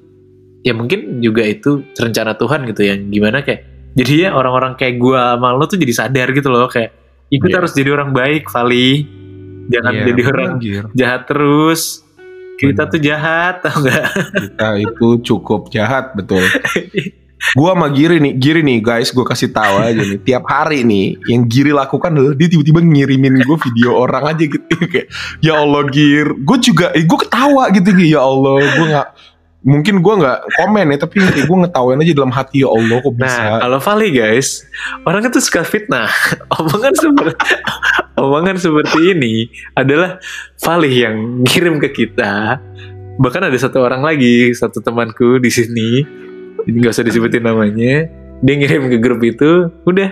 ya 0.63 0.71
mungkin 0.71 1.19
juga 1.19 1.43
itu 1.43 1.83
rencana 1.99 2.39
Tuhan 2.39 2.71
gitu 2.71 2.87
yang 2.87 3.11
gimana 3.11 3.43
kayak 3.43 3.67
jadi 3.93 4.13
ya 4.19 4.31
orang-orang 4.33 4.73
kayak 4.75 4.97
gua 4.97 5.37
sama 5.37 5.53
lo 5.53 5.65
tuh 5.65 5.77
jadi 5.77 5.93
sadar 5.95 6.29
gitu 6.31 6.49
loh 6.49 6.67
kayak 6.67 6.91
ikut 7.29 7.49
Iya. 7.49 7.57
harus 7.59 7.73
jadi 7.73 7.91
orang 7.93 8.11
baik 8.11 8.49
Vali 8.49 9.05
jangan 9.65 9.93
Iya, 9.93 10.03
jadi 10.07 10.23
orang 10.27 10.51
Gir. 10.59 10.85
jahat 10.93 11.23
terus. 11.25 11.83
Kita 12.53 12.87
Bener. 12.87 12.93
tuh 12.95 13.01
jahat 13.03 13.55
tau 13.59 13.79
gak 13.81 14.05
kita 14.39 14.69
itu 14.79 15.07
cukup 15.25 15.67
jahat 15.69 16.15
betul. 16.15 16.45
Gua 17.59 17.75
sama 17.75 17.91
Giri 17.91 18.23
nih 18.23 18.39
Giri 18.39 18.63
nih 18.63 18.79
guys 18.79 19.11
gue 19.11 19.27
kasih 19.27 19.51
tahu 19.51 19.83
aja 19.83 19.99
nih. 19.99 20.23
Tiap 20.23 20.47
hari 20.47 20.87
nih 20.87 21.19
yang 21.27 21.51
Giri 21.51 21.75
lakukan 21.75 22.15
adalah 22.15 22.39
dia 22.39 22.47
tiba-tiba 22.47 22.79
ngirimin 22.79 23.43
gue 23.43 23.57
video 23.59 23.99
orang 23.99 24.31
aja 24.31 24.45
gitu. 24.47 24.63
Kayak 24.93 25.11
ya 25.43 25.59
Allah 25.59 25.83
Gir. 25.91 26.39
Gue 26.39 26.59
juga 26.63 26.95
eh, 26.95 27.03
gue 27.03 27.19
ketawa 27.19 27.67
gitu 27.75 27.91
ya 27.99 28.23
Allah 28.23 28.63
gue 28.63 28.87
nggak 28.95 29.09
mungkin 29.63 30.03
gue 30.03 30.15
nggak 30.19 30.39
komen 30.59 30.87
ya 30.91 30.99
tapi 30.99 31.23
kayak 31.23 31.47
gue 31.47 31.59
ngetawain 31.67 32.03
aja 32.03 32.13
dalam 32.19 32.35
hati 32.35 32.67
ya 32.67 32.69
Allah 32.71 32.99
kok 32.99 33.15
bisa 33.15 33.43
Nah, 33.43 33.59
kalau 33.63 33.79
Vali 33.79 34.09
guys, 34.11 34.49
orang 35.07 35.23
itu 35.31 35.39
suka 35.39 35.63
fitnah. 35.63 36.11
omongan 36.59 36.95
seperti 36.99 37.47
omongan 38.19 38.57
seperti 38.59 38.99
ini 39.15 39.35
adalah 39.79 40.19
Vali 40.59 40.91
yang 41.07 41.47
ngirim 41.47 41.79
ke 41.79 41.89
kita. 41.95 42.59
Bahkan 43.23 43.43
ada 43.47 43.59
satu 43.59 43.87
orang 43.87 44.03
lagi, 44.03 44.51
satu 44.51 44.83
temanku 44.83 45.39
di 45.39 45.51
sini, 45.53 46.03
nggak 46.67 46.91
usah 46.91 47.07
disebutin 47.07 47.47
namanya. 47.47 48.11
Dia 48.43 48.55
ngirim 48.59 48.91
ke 48.91 48.99
grup 48.99 49.23
itu, 49.23 49.71
udah 49.87 50.11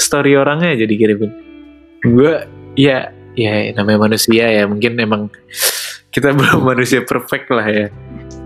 story 0.00 0.40
orangnya 0.40 0.72
jadi 0.72 0.94
kirimin. 0.96 1.32
Gue, 2.00 2.48
ya, 2.80 3.12
ya 3.36 3.52
namanya 3.76 4.08
manusia 4.08 4.48
ya, 4.48 4.64
mungkin 4.64 4.96
emang 4.96 5.28
kita 6.08 6.32
belum 6.32 6.64
manusia 6.72 7.04
perfect 7.04 7.52
lah 7.52 7.66
ya. 7.68 7.86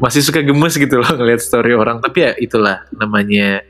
Masih 0.00 0.24
suka 0.24 0.40
gemes 0.40 0.74
gitu 0.74 0.96
loh 0.96 1.12
ngeliat 1.12 1.44
story 1.44 1.76
orang, 1.76 2.00
tapi 2.00 2.24
ya 2.24 2.32
itulah 2.40 2.88
namanya 2.96 3.60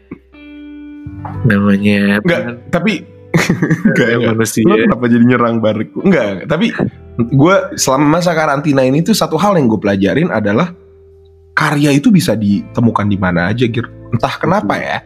namanya 1.45 2.23
Enggak, 2.23 2.43
tapi 2.71 3.03
enggak, 3.91 4.09
enggak. 4.19 4.31
manusia. 4.35 4.67
Lo 4.67 4.75
kenapa 4.79 5.05
jadi 5.07 5.25
nyerang 5.27 5.57
balik? 5.63 5.91
Enggak, 6.03 6.47
tapi 6.51 6.75
gue 7.19 7.57
selama 7.79 8.19
masa 8.19 8.35
karantina 8.35 8.83
ini 8.83 9.03
tuh 9.03 9.15
satu 9.15 9.39
hal 9.39 9.59
yang 9.59 9.71
gue 9.71 9.81
pelajarin 9.81 10.31
adalah 10.31 10.75
karya 11.55 11.95
itu 11.95 12.09
bisa 12.11 12.35
ditemukan 12.35 13.07
di 13.07 13.19
mana 13.19 13.51
aja, 13.51 13.67
Gir. 13.67 13.87
Entah 14.11 14.35
kenapa 14.39 14.79
ya. 14.79 14.99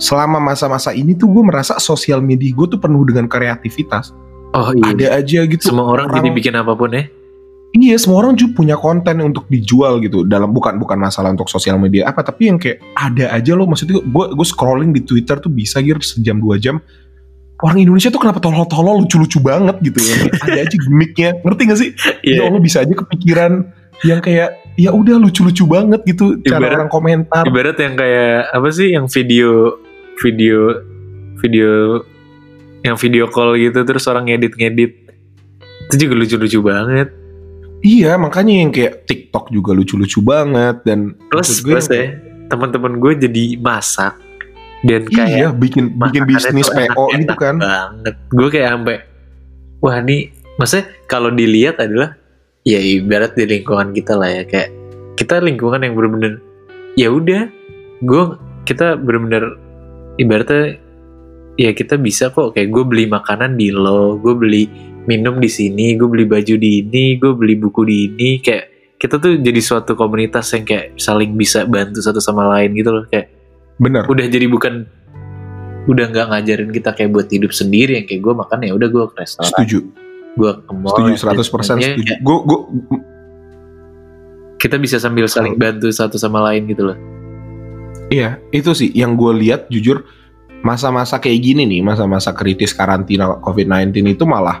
Selama 0.00 0.40
masa-masa 0.40 0.96
ini 0.96 1.12
tuh 1.12 1.28
gue 1.28 1.44
merasa 1.44 1.76
sosial 1.76 2.24
media 2.24 2.48
gue 2.56 2.66
tuh 2.72 2.80
penuh 2.80 3.04
dengan 3.04 3.28
kreativitas. 3.28 4.16
Oh 4.56 4.72
iya. 4.72 4.96
Ada 4.96 5.06
aja 5.22 5.40
gitu. 5.44 5.70
Semua 5.70 5.92
orang, 5.92 6.08
jadi 6.10 6.28
bikin 6.32 6.56
apa 6.56 6.72
pun 6.72 6.90
ya. 6.90 7.04
Iya, 7.70 7.94
semua 8.02 8.26
orang 8.26 8.34
juga 8.34 8.58
punya 8.58 8.74
konten 8.74 9.22
untuk 9.22 9.46
dijual 9.46 10.02
gitu. 10.02 10.26
Dalam 10.26 10.50
bukan 10.50 10.74
bukan 10.74 10.98
masalah 10.98 11.30
untuk 11.30 11.46
sosial 11.46 11.78
media 11.78 12.10
apa, 12.10 12.26
tapi 12.26 12.50
yang 12.50 12.58
kayak 12.58 12.82
ada 12.98 13.30
aja 13.30 13.54
loh. 13.54 13.70
Maksudnya 13.70 14.02
gue 14.02 14.24
gue 14.34 14.46
scrolling 14.46 14.90
di 14.90 15.06
Twitter 15.06 15.38
tuh 15.38 15.48
bisa 15.48 15.78
Gir 15.78 16.02
sejam 16.02 16.42
dua 16.42 16.58
jam. 16.58 16.82
Orang 17.60 17.78
Indonesia 17.78 18.10
tuh 18.10 18.18
kenapa 18.18 18.40
tolol-tolol 18.40 19.04
lucu-lucu 19.04 19.38
banget 19.38 19.78
gitu 19.84 20.02
ya. 20.02 20.16
Ada 20.48 20.66
aja 20.66 20.76
gimmicknya. 20.80 21.30
Ngerti 21.46 21.62
gak 21.68 21.78
sih? 21.78 21.90
Ya 22.26 22.42
Iya. 22.42 22.50
Allah 22.50 22.58
bisa 22.58 22.82
aja 22.82 22.90
kepikiran 22.90 23.52
yang 24.02 24.18
kayak 24.18 24.48
ya 24.74 24.90
udah 24.90 25.20
lucu-lucu 25.20 25.68
banget 25.68 26.00
gitu 26.08 26.40
cara 26.42 26.56
Ibarat- 26.58 26.74
orang 26.74 26.90
komentar. 26.90 27.44
Ibarat 27.46 27.76
yang 27.78 27.94
kayak 27.94 28.50
apa 28.50 28.68
sih 28.72 28.88
yang 28.96 29.06
video 29.06 29.76
video 30.18 30.58
video 31.38 32.00
yang 32.80 32.96
video 32.96 33.28
call 33.28 33.54
gitu 33.54 33.84
terus 33.84 34.08
orang 34.08 34.26
ngedit-ngedit. 34.26 34.90
Itu 35.86 35.94
juga 36.00 36.14
lucu-lucu 36.18 36.58
banget. 36.64 37.08
Iya, 37.80 38.12
makanya 38.14 38.54
yang 38.58 38.70
kayak 38.70 39.04
TikTok 39.04 39.48
juga 39.48 39.72
lucu-lucu 39.72 40.20
banget 40.20 40.84
dan 40.84 41.16
Plus 41.26 41.48
maksud 41.48 41.58
gue 41.62 41.72
plus 41.74 41.86
yang 41.88 41.96
ya, 41.96 42.08
teman-teman 42.46 42.92
gue 42.96 43.12
jadi 43.18 43.44
masak 43.56 44.14
dan 44.82 45.04
kayak- 45.04 45.16
kayak 45.16 45.30
Iya, 45.34 45.48
bikin 45.50 45.84
bikin 45.94 46.22
bisnis 46.24 46.68
PO 46.68 46.76
enak-enak 46.76 47.18
gitu 47.18 47.34
kan. 47.34 47.56
banget 47.56 48.14
gue 48.28 48.48
kayak 48.48 48.68
sampai 48.70 48.96
wah 49.78 49.96
nih 49.98 50.20
maksudnya 50.56 50.84
kalau 51.04 51.30
dilihat 51.30 51.76
adalah 51.78 52.16
ya 52.62 52.76
ibarat 52.76 53.32
di 53.32 53.44
lingkungan 53.46 53.92
kita 53.92 54.12
lah 54.12 54.28
ya 54.30 54.44
kayak 54.44 54.68
kita 55.14 55.40
lingkungan 55.40 55.80
yang 55.80 55.94
bener-bener 55.94 56.32
ya 56.94 57.08
udah 57.08 57.48
gue 58.00 58.22
kita 58.62 58.96
bener-bener 58.96 59.56
ibaratnya 60.16 60.76
ya 61.56 61.72
kita 61.72 61.96
bisa 61.96 62.28
kok 62.28 62.52
kayak 62.52 62.68
gue 62.68 62.84
beli 62.84 63.04
makanan 63.04 63.56
di 63.56 63.68
lo 63.68 64.16
gue 64.16 64.32
beli 64.32 64.64
minum 65.10 65.42
di 65.42 65.50
sini 65.50 65.98
gue 65.98 66.06
beli 66.06 66.22
baju 66.30 66.54
di 66.54 66.86
ini 66.86 67.18
gue 67.18 67.34
beli 67.34 67.58
buku 67.58 67.82
di 67.82 67.96
ini. 68.06 68.30
Kayak 68.38 68.94
kita 68.94 69.18
tuh 69.18 69.42
jadi 69.42 69.58
suatu 69.58 69.98
komunitas 69.98 70.54
yang 70.54 70.62
kayak 70.62 70.94
saling 70.94 71.34
bisa 71.34 71.66
bantu 71.66 71.98
satu 71.98 72.22
sama 72.22 72.46
lain 72.54 72.78
gitu 72.78 72.94
loh. 72.94 73.04
Kayak 73.10 73.34
bener. 73.82 74.06
udah 74.06 74.26
jadi 74.30 74.46
bukan 74.46 74.86
udah 75.90 76.04
nggak 76.14 76.26
ngajarin 76.30 76.70
kita 76.70 76.94
kayak 76.94 77.10
buat 77.10 77.26
hidup 77.26 77.50
sendiri. 77.50 77.98
Yang 77.98 78.14
kayak 78.14 78.22
gue 78.22 78.34
makan 78.38 78.58
ya 78.62 78.72
udah 78.78 78.88
gue 78.88 79.04
ke 79.10 79.14
restoran. 79.18 79.50
Setuju. 79.50 79.78
Gue 80.38 80.50
ke 80.62 80.72
mall 80.78 80.94
setuju 80.94 81.10
ya, 81.10 81.34
100% 81.34 81.34
ya, 81.34 81.90
setuju. 81.90 82.06
kayak 82.06 82.20
gue 82.22 82.36
gue 82.46 82.60
kita 84.60 84.76
bisa 84.76 85.02
sambil 85.02 85.26
saling 85.26 85.58
bantu 85.58 85.90
satu 85.90 86.14
sama 86.20 86.38
lain 86.46 86.70
gitu 86.70 86.86
loh. 86.86 86.98
Iya, 88.10 88.38
itu 88.54 88.70
sih 88.76 88.90
yang 88.94 89.18
gue 89.18 89.32
lihat 89.42 89.66
jujur 89.72 90.06
masa-masa 90.60 91.16
kayak 91.16 91.40
gini 91.40 91.64
nih, 91.64 91.80
masa-masa 91.80 92.36
kritis 92.36 92.76
karantina 92.76 93.40
COVID-19 93.40 94.12
itu 94.12 94.28
malah 94.28 94.60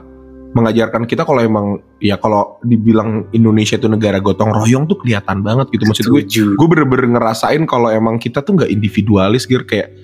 mengajarkan 0.50 1.06
kita 1.06 1.22
kalau 1.22 1.38
emang 1.38 1.66
ya 2.02 2.18
kalau 2.18 2.58
dibilang 2.66 3.30
Indonesia 3.30 3.78
itu 3.78 3.86
negara 3.86 4.18
gotong 4.18 4.50
royong 4.50 4.90
tuh 4.90 4.98
kelihatan 4.98 5.46
banget 5.46 5.70
gitu. 5.70 5.86
Maksud 5.86 6.06
gue. 6.10 6.22
Gue 6.58 6.66
bener-bener 6.66 7.06
ngerasain 7.18 7.62
kalau 7.70 7.86
emang 7.86 8.18
kita 8.18 8.42
tuh 8.42 8.58
nggak 8.58 8.70
individualis 8.70 9.46
gitu 9.46 9.62
kayak 9.62 9.94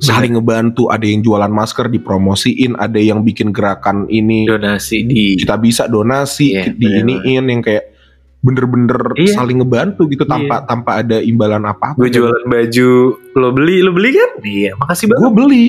saling 0.00 0.32
ngebantu, 0.32 0.88
ada 0.88 1.04
yang 1.04 1.20
jualan 1.20 1.52
masker 1.52 1.92
dipromosiin, 1.92 2.72
ada 2.80 2.96
yang 2.96 3.20
bikin 3.20 3.52
gerakan 3.52 4.08
ini 4.08 4.48
donasi 4.48 5.04
di 5.04 5.36
kita 5.36 5.60
bisa 5.60 5.84
donasi 5.84 6.56
Iya, 6.56 6.72
di 6.72 6.88
iniin 7.04 7.44
yang 7.52 7.60
kayak 7.60 7.92
bener-bener 8.40 8.96
Iya. 9.20 9.36
saling 9.36 9.60
ngebantu 9.60 10.08
gitu 10.08 10.24
tanpa 10.24 10.64
tanpa 10.64 11.04
ada 11.04 11.20
imbalan 11.20 11.60
apa-apa. 11.68 12.00
gue 12.00 12.08
jualan 12.16 12.48
baju. 12.48 12.90
Lo 13.36 13.52
beli 13.52 13.84
lo 13.84 13.92
beli 13.92 14.16
kan? 14.16 14.30
Iya 14.40 14.72
makasih 14.80 15.12
banget. 15.12 15.20
Gue 15.20 15.32
beli. 15.36 15.64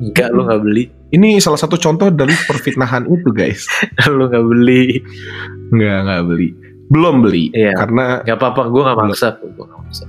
enggak 0.00 0.28
lo 0.32 0.44
nggak 0.48 0.60
beli 0.64 0.84
Ini 1.10 1.42
salah 1.42 1.58
satu 1.58 1.74
contoh 1.74 2.06
dari 2.14 2.32
perfitnahan 2.46 3.06
itu 3.10 3.30
guys. 3.34 3.66
lo 4.14 4.30
nggak 4.30 4.46
beli 4.46 5.02
Nggak 5.74 5.98
nggak 6.06 6.22
beli. 6.26 6.48
Belum 6.90 7.22
beli 7.22 7.50
Iya. 7.54 7.74
karena 7.74 8.22
nggak 8.22 8.38
apa-apa 8.38 8.62
gue 8.70 8.82
nggak 8.82 8.98
maksa 8.98 9.28
gue 9.42 9.64
nggak 9.66 9.80
maksa 9.82 10.04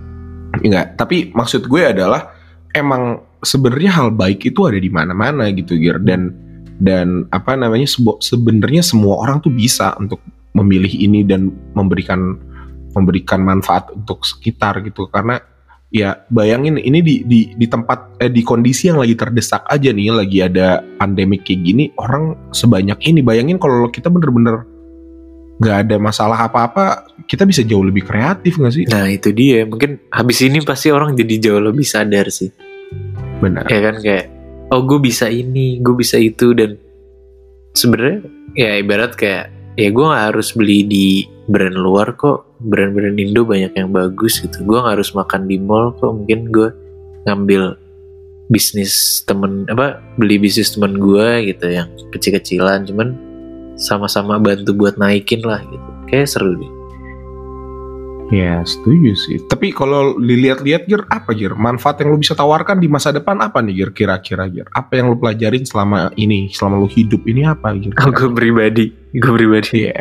enggak. 0.61 0.85
Tapi 0.97 1.17
maksud 1.33 1.65
gue 1.65 1.81
adalah 1.81 2.33
emang 2.73 3.21
sebenarnya 3.41 3.91
hal 3.97 4.09
baik 4.13 4.45
itu 4.53 4.61
ada 4.69 4.77
di 4.77 4.89
mana-mana 4.93 5.49
gitu 5.51 5.75
Gir 5.77 5.97
dan 6.05 6.31
dan 6.81 7.29
apa 7.29 7.53
namanya 7.53 7.85
sebenarnya 8.21 8.81
semua 8.81 9.21
orang 9.21 9.41
tuh 9.41 9.53
bisa 9.53 9.93
untuk 10.01 10.21
memilih 10.57 10.89
ini 10.91 11.21
dan 11.25 11.49
memberikan 11.77 12.37
memberikan 12.91 13.39
manfaat 13.45 13.87
untuk 13.93 14.25
sekitar 14.25 14.83
gitu 14.83 15.07
karena 15.07 15.39
ya 15.91 16.23
bayangin 16.31 16.79
ini 16.79 17.03
di 17.03 17.15
di 17.27 17.39
di 17.51 17.67
tempat 17.67 18.23
eh, 18.23 18.31
di 18.31 18.41
kondisi 18.41 18.87
yang 18.87 19.03
lagi 19.03 19.13
terdesak 19.13 19.67
aja 19.67 19.91
nih 19.91 20.07
lagi 20.09 20.39
ada 20.39 20.79
pandemik 20.97 21.43
kayak 21.43 21.61
gini 21.67 21.83
orang 21.99 22.39
sebanyak 22.55 22.97
ini. 23.03 23.19
Bayangin 23.19 23.59
kalau 23.59 23.91
kita 23.91 24.07
bener-bener 24.07 24.63
nggak 25.61 25.77
ada 25.85 25.95
masalah 26.01 26.49
apa-apa 26.49 27.05
kita 27.29 27.45
bisa 27.45 27.61
jauh 27.61 27.85
lebih 27.85 28.07
kreatif 28.07 28.57
nggak 28.57 28.73
sih? 28.73 28.85
Nah 28.89 29.05
itu 29.11 29.29
dia. 29.35 29.67
Mungkin 29.67 30.09
habis 30.09 30.41
ini 30.41 30.63
pasti 30.63 30.89
orang 30.89 31.13
jadi 31.13 31.51
jauh 31.51 31.61
lebih 31.61 31.85
sadar 31.85 32.31
sih. 32.31 32.49
Benar. 33.43 33.67
Ya 33.67 33.79
kan 33.83 33.95
kayak 34.01 34.25
oh 34.71 34.81
gue 34.87 34.99
bisa 35.03 35.27
ini 35.27 35.83
gue 35.83 35.93
bisa 35.93 36.15
itu 36.15 36.55
dan 36.55 36.79
sebenarnya 37.75 38.19
ya 38.55 38.79
ibarat 38.79 39.13
kayak 39.19 39.51
ya 39.75 39.87
gue 39.91 40.05
nggak 40.07 40.25
harus 40.33 40.55
beli 40.55 40.87
di 40.87 41.05
brand 41.47 41.75
luar 41.75 42.15
kok 42.15 42.50
brand-brand 42.61 43.17
Indo 43.17 43.41
banyak 43.43 43.73
yang 43.73 43.89
bagus 43.89 44.41
gitu 44.41 44.61
gue 44.63 44.77
nggak 44.77 45.01
harus 45.01 45.11
makan 45.17 45.49
di 45.49 45.57
mall 45.57 45.93
kok 45.97 46.13
mungkin 46.13 46.49
gue 46.53 46.69
ngambil 47.25 47.75
bisnis 48.51 49.23
temen 49.25 49.65
apa 49.71 50.03
beli 50.19 50.37
bisnis 50.37 50.75
temen 50.75 50.99
gue 50.99 51.53
gitu 51.53 51.65
yang 51.71 51.87
kecil-kecilan 52.11 52.85
cuman 52.85 53.15
sama-sama 53.79 54.37
bantu 54.37 54.75
buat 54.75 54.99
naikin 54.99 55.41
lah 55.41 55.63
gitu 55.65 55.89
kayak 56.11 56.29
seru 56.29 56.53
deh 56.59 56.81
Ya 58.31 58.63
setuju 58.63 59.11
sih. 59.11 59.43
Tapi 59.43 59.75
kalau 59.75 60.15
dilihat-lihat 60.15 60.87
Gir, 60.87 61.03
apa 61.11 61.35
Gir? 61.35 61.51
Manfaat 61.51 61.99
yang 61.99 62.15
lu 62.15 62.23
bisa 62.23 62.31
tawarkan 62.31 62.79
di 62.79 62.87
masa 62.87 63.11
depan 63.11 63.35
apa 63.43 63.59
nih 63.59 63.83
Gir 63.83 63.91
kira-kira 63.91 64.47
Gir? 64.47 64.71
Apa 64.71 65.03
yang 65.03 65.11
lu 65.11 65.19
pelajarin 65.19 65.67
selama 65.67 66.15
ini, 66.15 66.47
selama 66.47 66.79
lu 66.79 66.87
hidup 66.87 67.27
ini 67.27 67.43
apa 67.43 67.75
Gir? 67.75 67.91
oh, 67.91 68.07
gue 68.07 68.31
pribadi 68.31 68.95
gue 69.11 69.31
pribadi 69.35 69.91
Iya, 69.91 69.99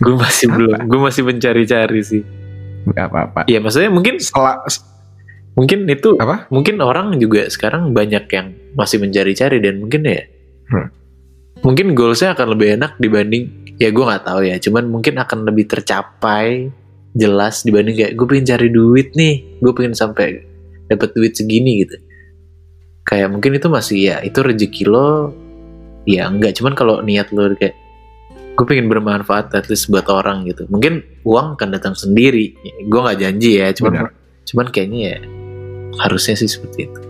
gue 0.00 0.14
masih 0.14 0.46
Apa? 0.48 0.54
belum 0.56 0.70
gue 0.86 1.00
masih 1.00 1.22
mencari-cari 1.24 2.00
sih 2.00 2.22
apa-apa. 2.90 3.44
ya 3.46 3.60
maksudnya 3.60 3.88
mungkin 3.88 4.16
Setelah 4.16 4.60
mungkin 5.52 5.84
itu 5.86 6.16
apa? 6.16 6.46
mungkin 6.48 6.80
orang 6.80 7.16
juga 7.16 7.48
sekarang 7.48 7.90
banyak 7.92 8.24
yang 8.30 8.46
masih 8.72 9.00
mencari-cari 9.00 9.58
dan 9.58 9.80
mungkin 9.80 10.04
ya 10.06 10.22
Hmm. 10.70 10.86
mungkin 11.66 11.98
goalsnya 11.98 12.38
akan 12.38 12.54
lebih 12.54 12.78
enak 12.78 12.94
dibanding 13.02 13.50
ya 13.74 13.90
gue 13.90 14.04
nggak 14.06 14.22
tahu 14.22 14.46
ya 14.46 14.54
cuman 14.62 14.86
mungkin 14.86 15.18
akan 15.18 15.42
lebih 15.42 15.66
tercapai 15.66 16.70
jelas 17.10 17.66
dibanding 17.66 17.98
kayak 17.98 18.12
gue 18.14 18.26
pengen 18.30 18.46
cari 18.46 18.68
duit 18.70 19.10
nih 19.18 19.58
gue 19.58 19.72
pengen 19.74 19.98
sampai 19.98 20.46
dapat 20.86 21.10
duit 21.10 21.34
segini 21.34 21.82
gitu 21.82 21.98
kayak 23.02 23.34
mungkin 23.34 23.58
itu 23.58 23.66
masih 23.66 23.98
ya 23.98 24.16
itu 24.22 24.38
rezeki 24.38 24.86
lo 24.86 25.34
ya 26.06 26.30
enggak 26.30 26.54
cuman 26.54 26.78
kalau 26.78 27.02
niat 27.02 27.34
lo 27.34 27.50
kayak 27.58 27.74
gue 28.60 28.66
pengen 28.68 28.92
bermanfaat 28.92 29.56
at 29.56 29.72
least 29.72 29.88
buat 29.88 30.04
orang 30.12 30.44
gitu 30.44 30.68
mungkin 30.68 31.00
uang 31.24 31.56
akan 31.56 31.68
datang 31.72 31.96
sendiri 31.96 32.52
gue 32.84 33.00
nggak 33.00 33.18
janji 33.24 33.56
ya 33.56 33.72
cuman 33.72 33.92
Benar. 33.96 34.12
cuman 34.44 34.66
kayaknya 34.68 35.00
ya 35.00 35.18
harusnya 36.04 36.36
sih 36.36 36.46
seperti 36.52 36.92
itu 36.92 37.00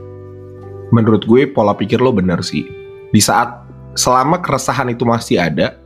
Menurut 0.91 1.23
gue 1.23 1.47
pola 1.47 1.79
pikir 1.79 2.03
lo 2.03 2.11
benar 2.11 2.43
sih. 2.43 2.67
Di 3.11 3.23
saat 3.23 3.63
selama 3.95 4.43
keresahan 4.43 4.91
itu 4.91 5.07
masih 5.07 5.39
ada, 5.39 5.79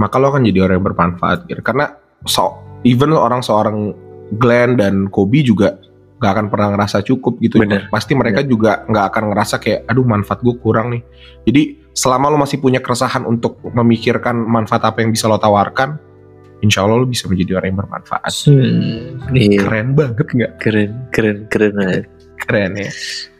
maka 0.00 0.16
lo 0.16 0.32
akan 0.32 0.48
jadi 0.48 0.64
orang 0.64 0.80
yang 0.80 0.86
bermanfaat 0.92 1.44
Gir. 1.44 1.60
Karena 1.60 1.92
so, 2.24 2.56
even 2.84 3.12
orang 3.12 3.44
seorang 3.44 3.92
Glenn 4.40 4.80
dan 4.80 5.12
Kobe 5.12 5.44
juga 5.44 5.76
gak 6.20 6.32
akan 6.36 6.46
pernah 6.52 6.68
ngerasa 6.76 7.00
cukup 7.00 7.40
gitu. 7.40 7.56
Bener. 7.64 7.88
Pasti 7.88 8.12
mereka 8.12 8.44
juga 8.44 8.84
nggak 8.84 9.04
akan 9.08 9.22
ngerasa 9.32 9.56
kayak, 9.56 9.88
aduh 9.88 10.04
manfaat 10.04 10.44
gue 10.44 10.54
kurang 10.60 10.92
nih. 10.92 11.02
Jadi 11.48 11.62
selama 11.96 12.28
lo 12.28 12.36
masih 12.36 12.60
punya 12.60 12.78
keresahan 12.78 13.24
untuk 13.24 13.58
memikirkan 13.64 14.36
manfaat 14.36 14.84
apa 14.84 15.00
yang 15.00 15.10
bisa 15.10 15.26
lo 15.32 15.40
tawarkan, 15.40 15.96
insya 16.60 16.84
Allah 16.84 17.00
lo 17.00 17.08
bisa 17.08 17.24
menjadi 17.24 17.56
orang 17.56 17.68
yang 17.72 17.78
bermanfaat. 17.80 18.32
Hmm, 18.46 19.32
iya. 19.32 19.58
Keren 19.64 19.88
banget 19.96 20.26
nggak? 20.28 20.52
Keren, 20.60 20.90
keren, 21.08 21.36
keren 21.48 21.72
banget. 21.72 22.04
Keren 22.40 22.72
ya. 22.76 22.90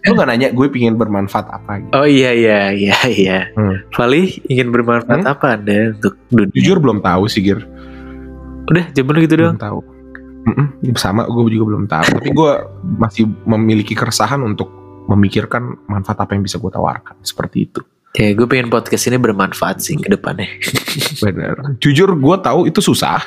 Lo 0.09 0.17
gak 0.17 0.29
nanya 0.33 0.49
gue 0.53 0.67
pingin 0.73 0.97
bermanfaat 0.97 1.53
apa 1.53 1.85
gitu. 1.85 1.93
Oh 1.93 2.09
iya, 2.09 2.33
iya, 2.33 2.73
iya, 2.73 2.97
iya. 3.09 3.39
Hmm. 3.53 3.81
Fali 3.93 4.41
ingin 4.49 4.73
bermanfaat 4.73 5.25
Hmm? 5.25 5.33
apa 5.37 5.47
anda 5.57 5.93
untuk 5.93 6.17
dunia? 6.33 6.53
Jujur 6.57 6.81
belum 6.81 7.05
tahu 7.05 7.29
sih 7.29 7.45
Gir. 7.45 7.61
Udah, 8.69 8.85
lu 8.93 9.19
gitu 9.21 9.35
belum 9.37 9.57
dong. 9.57 9.61
tahu. 9.61 9.79
Mm-mm, 10.41 10.97
sama 10.97 11.29
gue 11.29 11.53
juga 11.53 11.75
belum 11.75 11.85
tahu. 11.85 12.17
Tapi 12.17 12.31
gue 12.33 12.53
masih 12.97 13.29
memiliki 13.45 13.93
keresahan 13.93 14.41
untuk 14.41 14.73
memikirkan 15.11 15.85
manfaat 15.91 16.23
apa 16.23 16.33
yang 16.33 16.47
bisa 16.47 16.57
gue 16.57 16.71
tawarkan. 16.73 17.21
Seperti 17.21 17.69
itu. 17.69 17.83
Ya, 18.19 18.35
gue 18.35 18.47
pengen 18.51 18.75
podcast 18.75 19.07
ini 19.07 19.23
bermanfaat 19.23 19.79
sih 19.79 19.95
ke 19.95 20.11
depannya. 20.11 20.51
Bener. 21.25 21.79
Jujur 21.79 22.11
gue 22.19 22.37
tahu 22.43 22.67
itu 22.67 22.83
susah. 22.83 23.21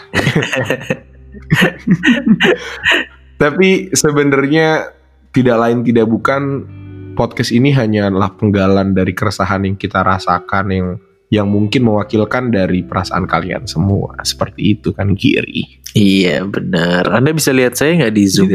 Tapi 3.42 3.96
sebenarnya 3.96 4.92
tidak 5.32 5.58
lain 5.60 5.88
tidak 5.88 6.08
bukan 6.12 6.68
podcast 7.16 7.56
ini 7.56 7.72
hanyalah 7.72 8.36
penggalan 8.36 8.92
dari 8.92 9.16
keresahan 9.16 9.64
yang 9.64 9.80
kita 9.80 10.04
rasakan 10.04 10.68
yang 10.70 10.88
yang 11.34 11.50
mungkin 11.50 11.90
mewakilkan 11.90 12.54
dari 12.54 12.86
perasaan 12.86 13.26
kalian 13.26 13.66
semua. 13.66 14.14
Seperti 14.22 14.78
itu 14.78 14.94
kan 14.94 15.18
Giri. 15.18 15.82
Iya, 15.98 16.46
benar. 16.46 17.10
Anda 17.10 17.34
bisa 17.34 17.54
lihat 17.54 17.78
saya 17.78 17.98
nggak 17.98 18.14
di 18.14 18.24
Zoom? 18.30 18.50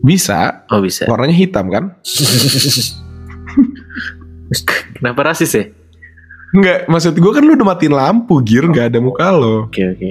Bisa. 0.00 0.64
Oh, 0.72 0.80
bisa. 0.80 1.04
Warnanya 1.04 1.36
hitam 1.36 1.68
kan? 1.68 1.84
Kenapa 4.96 5.32
rasis 5.32 5.52
ya? 5.52 5.64
Enggak, 6.50 6.90
maksud 6.90 7.14
gue 7.14 7.32
kan 7.32 7.46
lu 7.46 7.54
udah 7.54 7.68
matiin 7.68 7.94
lampu, 7.94 8.42
Gir, 8.42 8.66
nggak 8.66 8.90
ada 8.90 8.98
muka 8.98 9.30
lo. 9.30 9.70
Oke, 9.70 9.86
oke. 9.86 10.10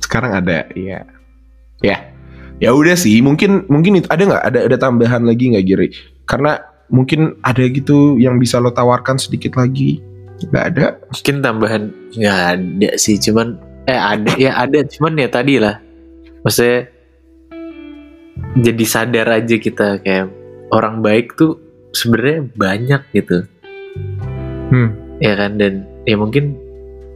Sekarang 0.00 0.40
ada, 0.40 0.64
ya. 0.72 1.04
Ya. 1.84 2.10
Ya 2.60 2.76
udah 2.76 2.92
sih, 2.92 3.24
mungkin 3.24 3.64
mungkin 3.72 4.00
itu 4.00 4.08
ada 4.12 4.20
nggak 4.20 4.44
ada 4.52 4.58
ada 4.68 4.76
tambahan 4.76 5.24
lagi 5.24 5.52
nggak 5.52 5.64
Giri? 5.64 5.88
Karena 6.28 6.60
mungkin 6.92 7.40
ada 7.40 7.64
gitu 7.64 8.20
yang 8.20 8.36
bisa 8.36 8.60
lo 8.60 8.72
tawarkan 8.72 9.16
sedikit 9.16 9.56
lagi. 9.56 10.04
Nggak 10.48 10.64
ada. 10.72 10.86
Mungkin 11.12 11.36
tambahan 11.44 11.82
nggak 12.16 12.40
ada 12.56 12.90
sih, 12.96 13.20
cuman 13.20 13.60
eh 13.84 13.98
ada 13.98 14.32
ya 14.40 14.56
ada, 14.56 14.80
cuman 14.86 15.20
ya 15.20 15.28
tadi 15.28 15.60
lah. 15.60 15.76
Maksudnya 16.40 16.88
jadi 18.56 18.84
sadar 18.88 19.26
aja 19.28 19.56
kita 19.60 20.00
kayak 20.00 20.32
orang 20.72 21.04
baik 21.04 21.36
tuh 21.36 21.60
sebenarnya 21.92 22.48
banyak 22.56 23.02
gitu. 23.12 23.44
Hmm. 24.70 24.96
Ya 25.20 25.36
kan 25.36 25.60
dan 25.60 25.84
ya 26.08 26.16
mungkin 26.16 26.56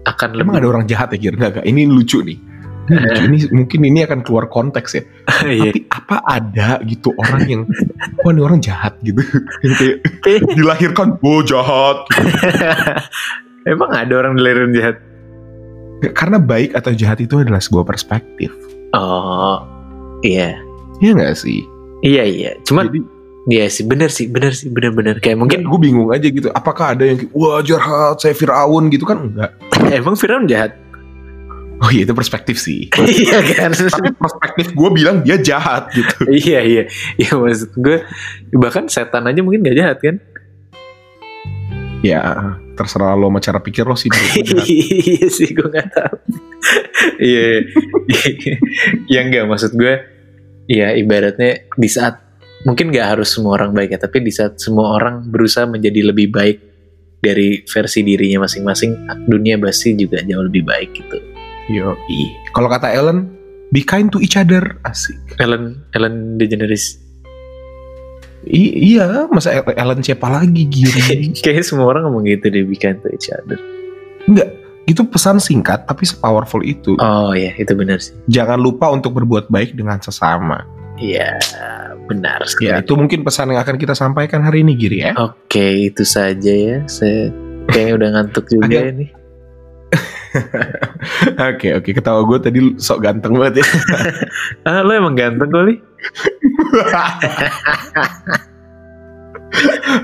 akan 0.04 0.37
Emang 0.37 0.60
ada 0.60 0.68
lebih 0.68 0.70
orang 0.76 0.84
jahat 0.84 1.08
ya 1.16 1.18
Gir? 1.28 1.34
Enggak, 1.40 1.50
enggak. 1.56 1.66
Ini 1.66 1.82
lucu 1.88 2.20
nih. 2.20 2.38
Ini 3.25 3.49
mungkin 3.53 3.81
ini 3.85 4.05
akan 4.05 4.20
keluar 4.25 4.49
konteks 4.49 4.90
ya. 4.97 5.03
Iya. 5.44 5.73
Tapi 5.73 5.81
apa 5.92 6.16
ada 6.25 6.68
gitu 6.88 7.12
orang 7.20 7.42
yang 7.44 7.62
wah 8.25 8.33
ini 8.33 8.40
orang 8.40 8.61
jahat 8.64 8.97
gitu. 9.05 9.20
Kayak 10.25 10.49
dilahirkan 10.57 11.20
oh 11.20 11.40
jahat. 11.44 12.09
Emang 13.68 13.92
ada 13.92 14.12
orang 14.25 14.37
dilahirin 14.37 14.73
jahat? 14.73 14.97
Karena 16.16 16.40
baik 16.40 16.77
atau 16.77 16.92
jahat 16.97 17.20
itu 17.20 17.40
adalah 17.40 17.61
sebuah 17.61 17.85
perspektif. 17.85 18.53
Oh, 18.97 19.61
iya. 20.25 20.57
Iya 21.01 21.11
nggak 21.12 21.37
sih? 21.37 21.64
Iya 22.05 22.25
iya. 22.25 22.51
Cuman 22.64 22.88
Jadi 22.88 23.01
iya 23.53 23.68
sih 23.68 23.85
bener 23.85 24.09
sih 24.09 24.29
bener 24.29 24.57
sih 24.57 24.73
bener-bener 24.73 25.20
kayak 25.20 25.37
mungkin 25.37 25.64
gue 25.64 25.81
bingung 25.81 26.09
aja 26.12 26.25
gitu. 26.29 26.49
Apakah 26.53 26.97
ada 26.97 27.05
yang 27.05 27.20
wah 27.37 27.61
jahat 27.61 28.20
saya 28.20 28.33
Fir'aun 28.33 28.88
gitu 28.92 29.05
kan? 29.05 29.29
Enggak. 29.29 29.51
emang 29.92 30.16
Firaun 30.16 30.49
jahat. 30.49 30.84
Oh 31.85 31.92
iya 31.92 32.09
itu 32.09 32.16
perspektif 32.16 32.57
sih. 32.57 32.88
iya 33.20 33.44
kan. 33.44 33.77
Tapi 33.77 34.16
perspektif 34.16 34.73
gue 34.73 34.90
bilang 34.97 35.20
dia 35.20 35.37
jahat 35.37 35.92
gitu. 35.92 36.25
iya 36.49 36.64
iya. 36.64 36.83
Iya 37.20 37.37
maksud 37.37 37.77
gue 37.77 38.01
bahkan 38.57 38.88
setan 38.88 39.29
aja 39.29 39.44
mungkin 39.44 39.61
gak 39.61 39.77
jahat 39.77 39.99
kan? 40.01 40.16
Ya 42.01 42.20
terserah 42.73 43.12
lo 43.16 43.29
sama 43.29 43.40
cara 43.44 43.61
pikir 43.61 43.85
lo 43.85 43.97
sih. 44.01 44.09
iya 45.12 45.29
sih 45.29 45.53
gue 45.53 45.68
nggak 45.68 45.88
tahu. 45.92 46.16
Iya. 47.20 47.68
ya 49.12 49.20
enggak 49.20 49.44
maksud 49.44 49.77
gue. 49.77 49.94
Ya 50.64 50.97
ibaratnya 50.97 51.68
di 51.77 51.88
saat 51.92 52.25
mungkin 52.64 52.88
nggak 52.88 53.09
harus 53.16 53.29
semua 53.29 53.61
orang 53.61 53.77
baik 53.77 53.92
ya, 53.92 54.01
tapi 54.01 54.25
di 54.25 54.33
saat 54.33 54.57
semua 54.57 54.97
orang 54.97 55.20
berusaha 55.29 55.68
menjadi 55.68 56.01
lebih 56.12 56.33
baik 56.33 56.59
dari 57.20 57.64
versi 57.64 58.01
dirinya 58.05 58.49
masing-masing, 58.49 59.05
dunia 59.29 59.61
pasti 59.61 59.92
juga 59.97 60.25
jauh 60.25 60.44
lebih 60.44 60.64
baik 60.64 60.90
gitu. 60.97 61.34
Yo, 61.68 61.96
Kalau 62.53 62.68
kata 62.68 62.92
Ellen, 62.92 63.33
be 63.72 63.81
kind 63.81 64.12
to 64.12 64.20
each 64.20 64.37
other. 64.37 64.77
Asik. 64.85 65.16
Ellen 65.40 65.81
Ellen 65.96 66.37
DeGeneres 66.37 67.00
I- 68.44 68.77
iya, 68.92 69.24
masa 69.33 69.57
El- 69.57 69.72
Ellen 69.72 70.05
siapa 70.05 70.29
lagi 70.29 70.68
gini? 70.68 71.33
kayaknya 71.42 71.64
semua 71.64 71.88
orang 71.88 72.05
ngomong 72.05 72.29
gitu 72.29 72.53
deh 72.53 72.61
be 72.61 72.77
kind 72.77 73.00
to 73.00 73.09
each 73.09 73.33
other. 73.33 73.57
Enggak, 74.29 74.53
itu 74.85 75.00
pesan 75.09 75.40
singkat 75.40 75.88
tapi 75.88 76.05
sepowerful 76.05 76.61
itu. 76.61 76.92
Oh 77.00 77.33
ya 77.33 77.57
itu 77.57 77.72
benar 77.72 78.05
sih. 78.05 78.12
Jangan 78.29 78.61
lupa 78.61 78.92
untuk 78.92 79.16
berbuat 79.16 79.48
baik 79.48 79.72
dengan 79.72 79.96
sesama. 80.05 80.61
Iya 81.00 81.40
benar 82.05 82.44
sekali. 82.44 82.68
Ya, 82.68 82.85
itu 82.85 82.92
mungkin 82.94 83.24
pesan 83.24 83.48
yang 83.50 83.64
akan 83.64 83.81
kita 83.81 83.96
sampaikan 83.96 84.44
hari 84.44 84.61
ini 84.61 84.77
Giri 84.77 85.09
ya. 85.09 85.16
Oke 85.16 85.88
itu 85.88 86.05
saja 86.05 86.53
ya. 86.53 86.85
Saya 86.85 87.33
kayaknya 87.72 87.92
udah 87.96 88.09
ngantuk 88.12 88.44
juga 88.53 88.92
ini. 88.92 89.09
Oke, 91.55 91.68
oke. 91.75 91.90
Ketawa 91.94 92.20
gue 92.27 92.38
tadi 92.40 92.59
sok 92.77 92.99
ganteng 93.01 93.38
banget 93.38 93.62
ya. 93.62 93.66
Ah 94.68 94.81
lo 94.83 94.90
emang 94.90 95.14
ganteng 95.14 95.51
kali. 95.51 95.79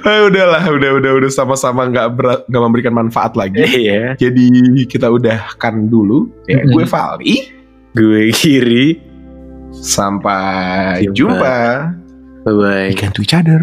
Ah, 0.07 0.21
udahlah, 0.31 0.63
udah 0.71 0.91
udah 1.03 1.13
udah 1.19 1.31
sama-sama 1.31 1.91
nggak 1.91 2.15
nggak 2.47 2.63
memberikan 2.63 2.95
manfaat 2.95 3.35
lagi. 3.35 3.59
Iya. 3.63 4.15
Jadi 4.15 4.49
kita 4.87 5.11
udahkan 5.11 5.91
dulu. 5.91 6.31
Ya, 6.47 6.63
Mhm. 6.63 6.71
gue 6.71 6.85
Vali. 6.87 7.35
Gue 7.91 8.23
kiri. 8.31 8.87
Sampai 9.71 11.07
Jumpa. 11.11 11.15
jumpa. 11.15 11.59
Bye 12.47 12.55
bye. 12.95 13.11
To 13.15 13.23
each 13.23 13.35
other. 13.35 13.63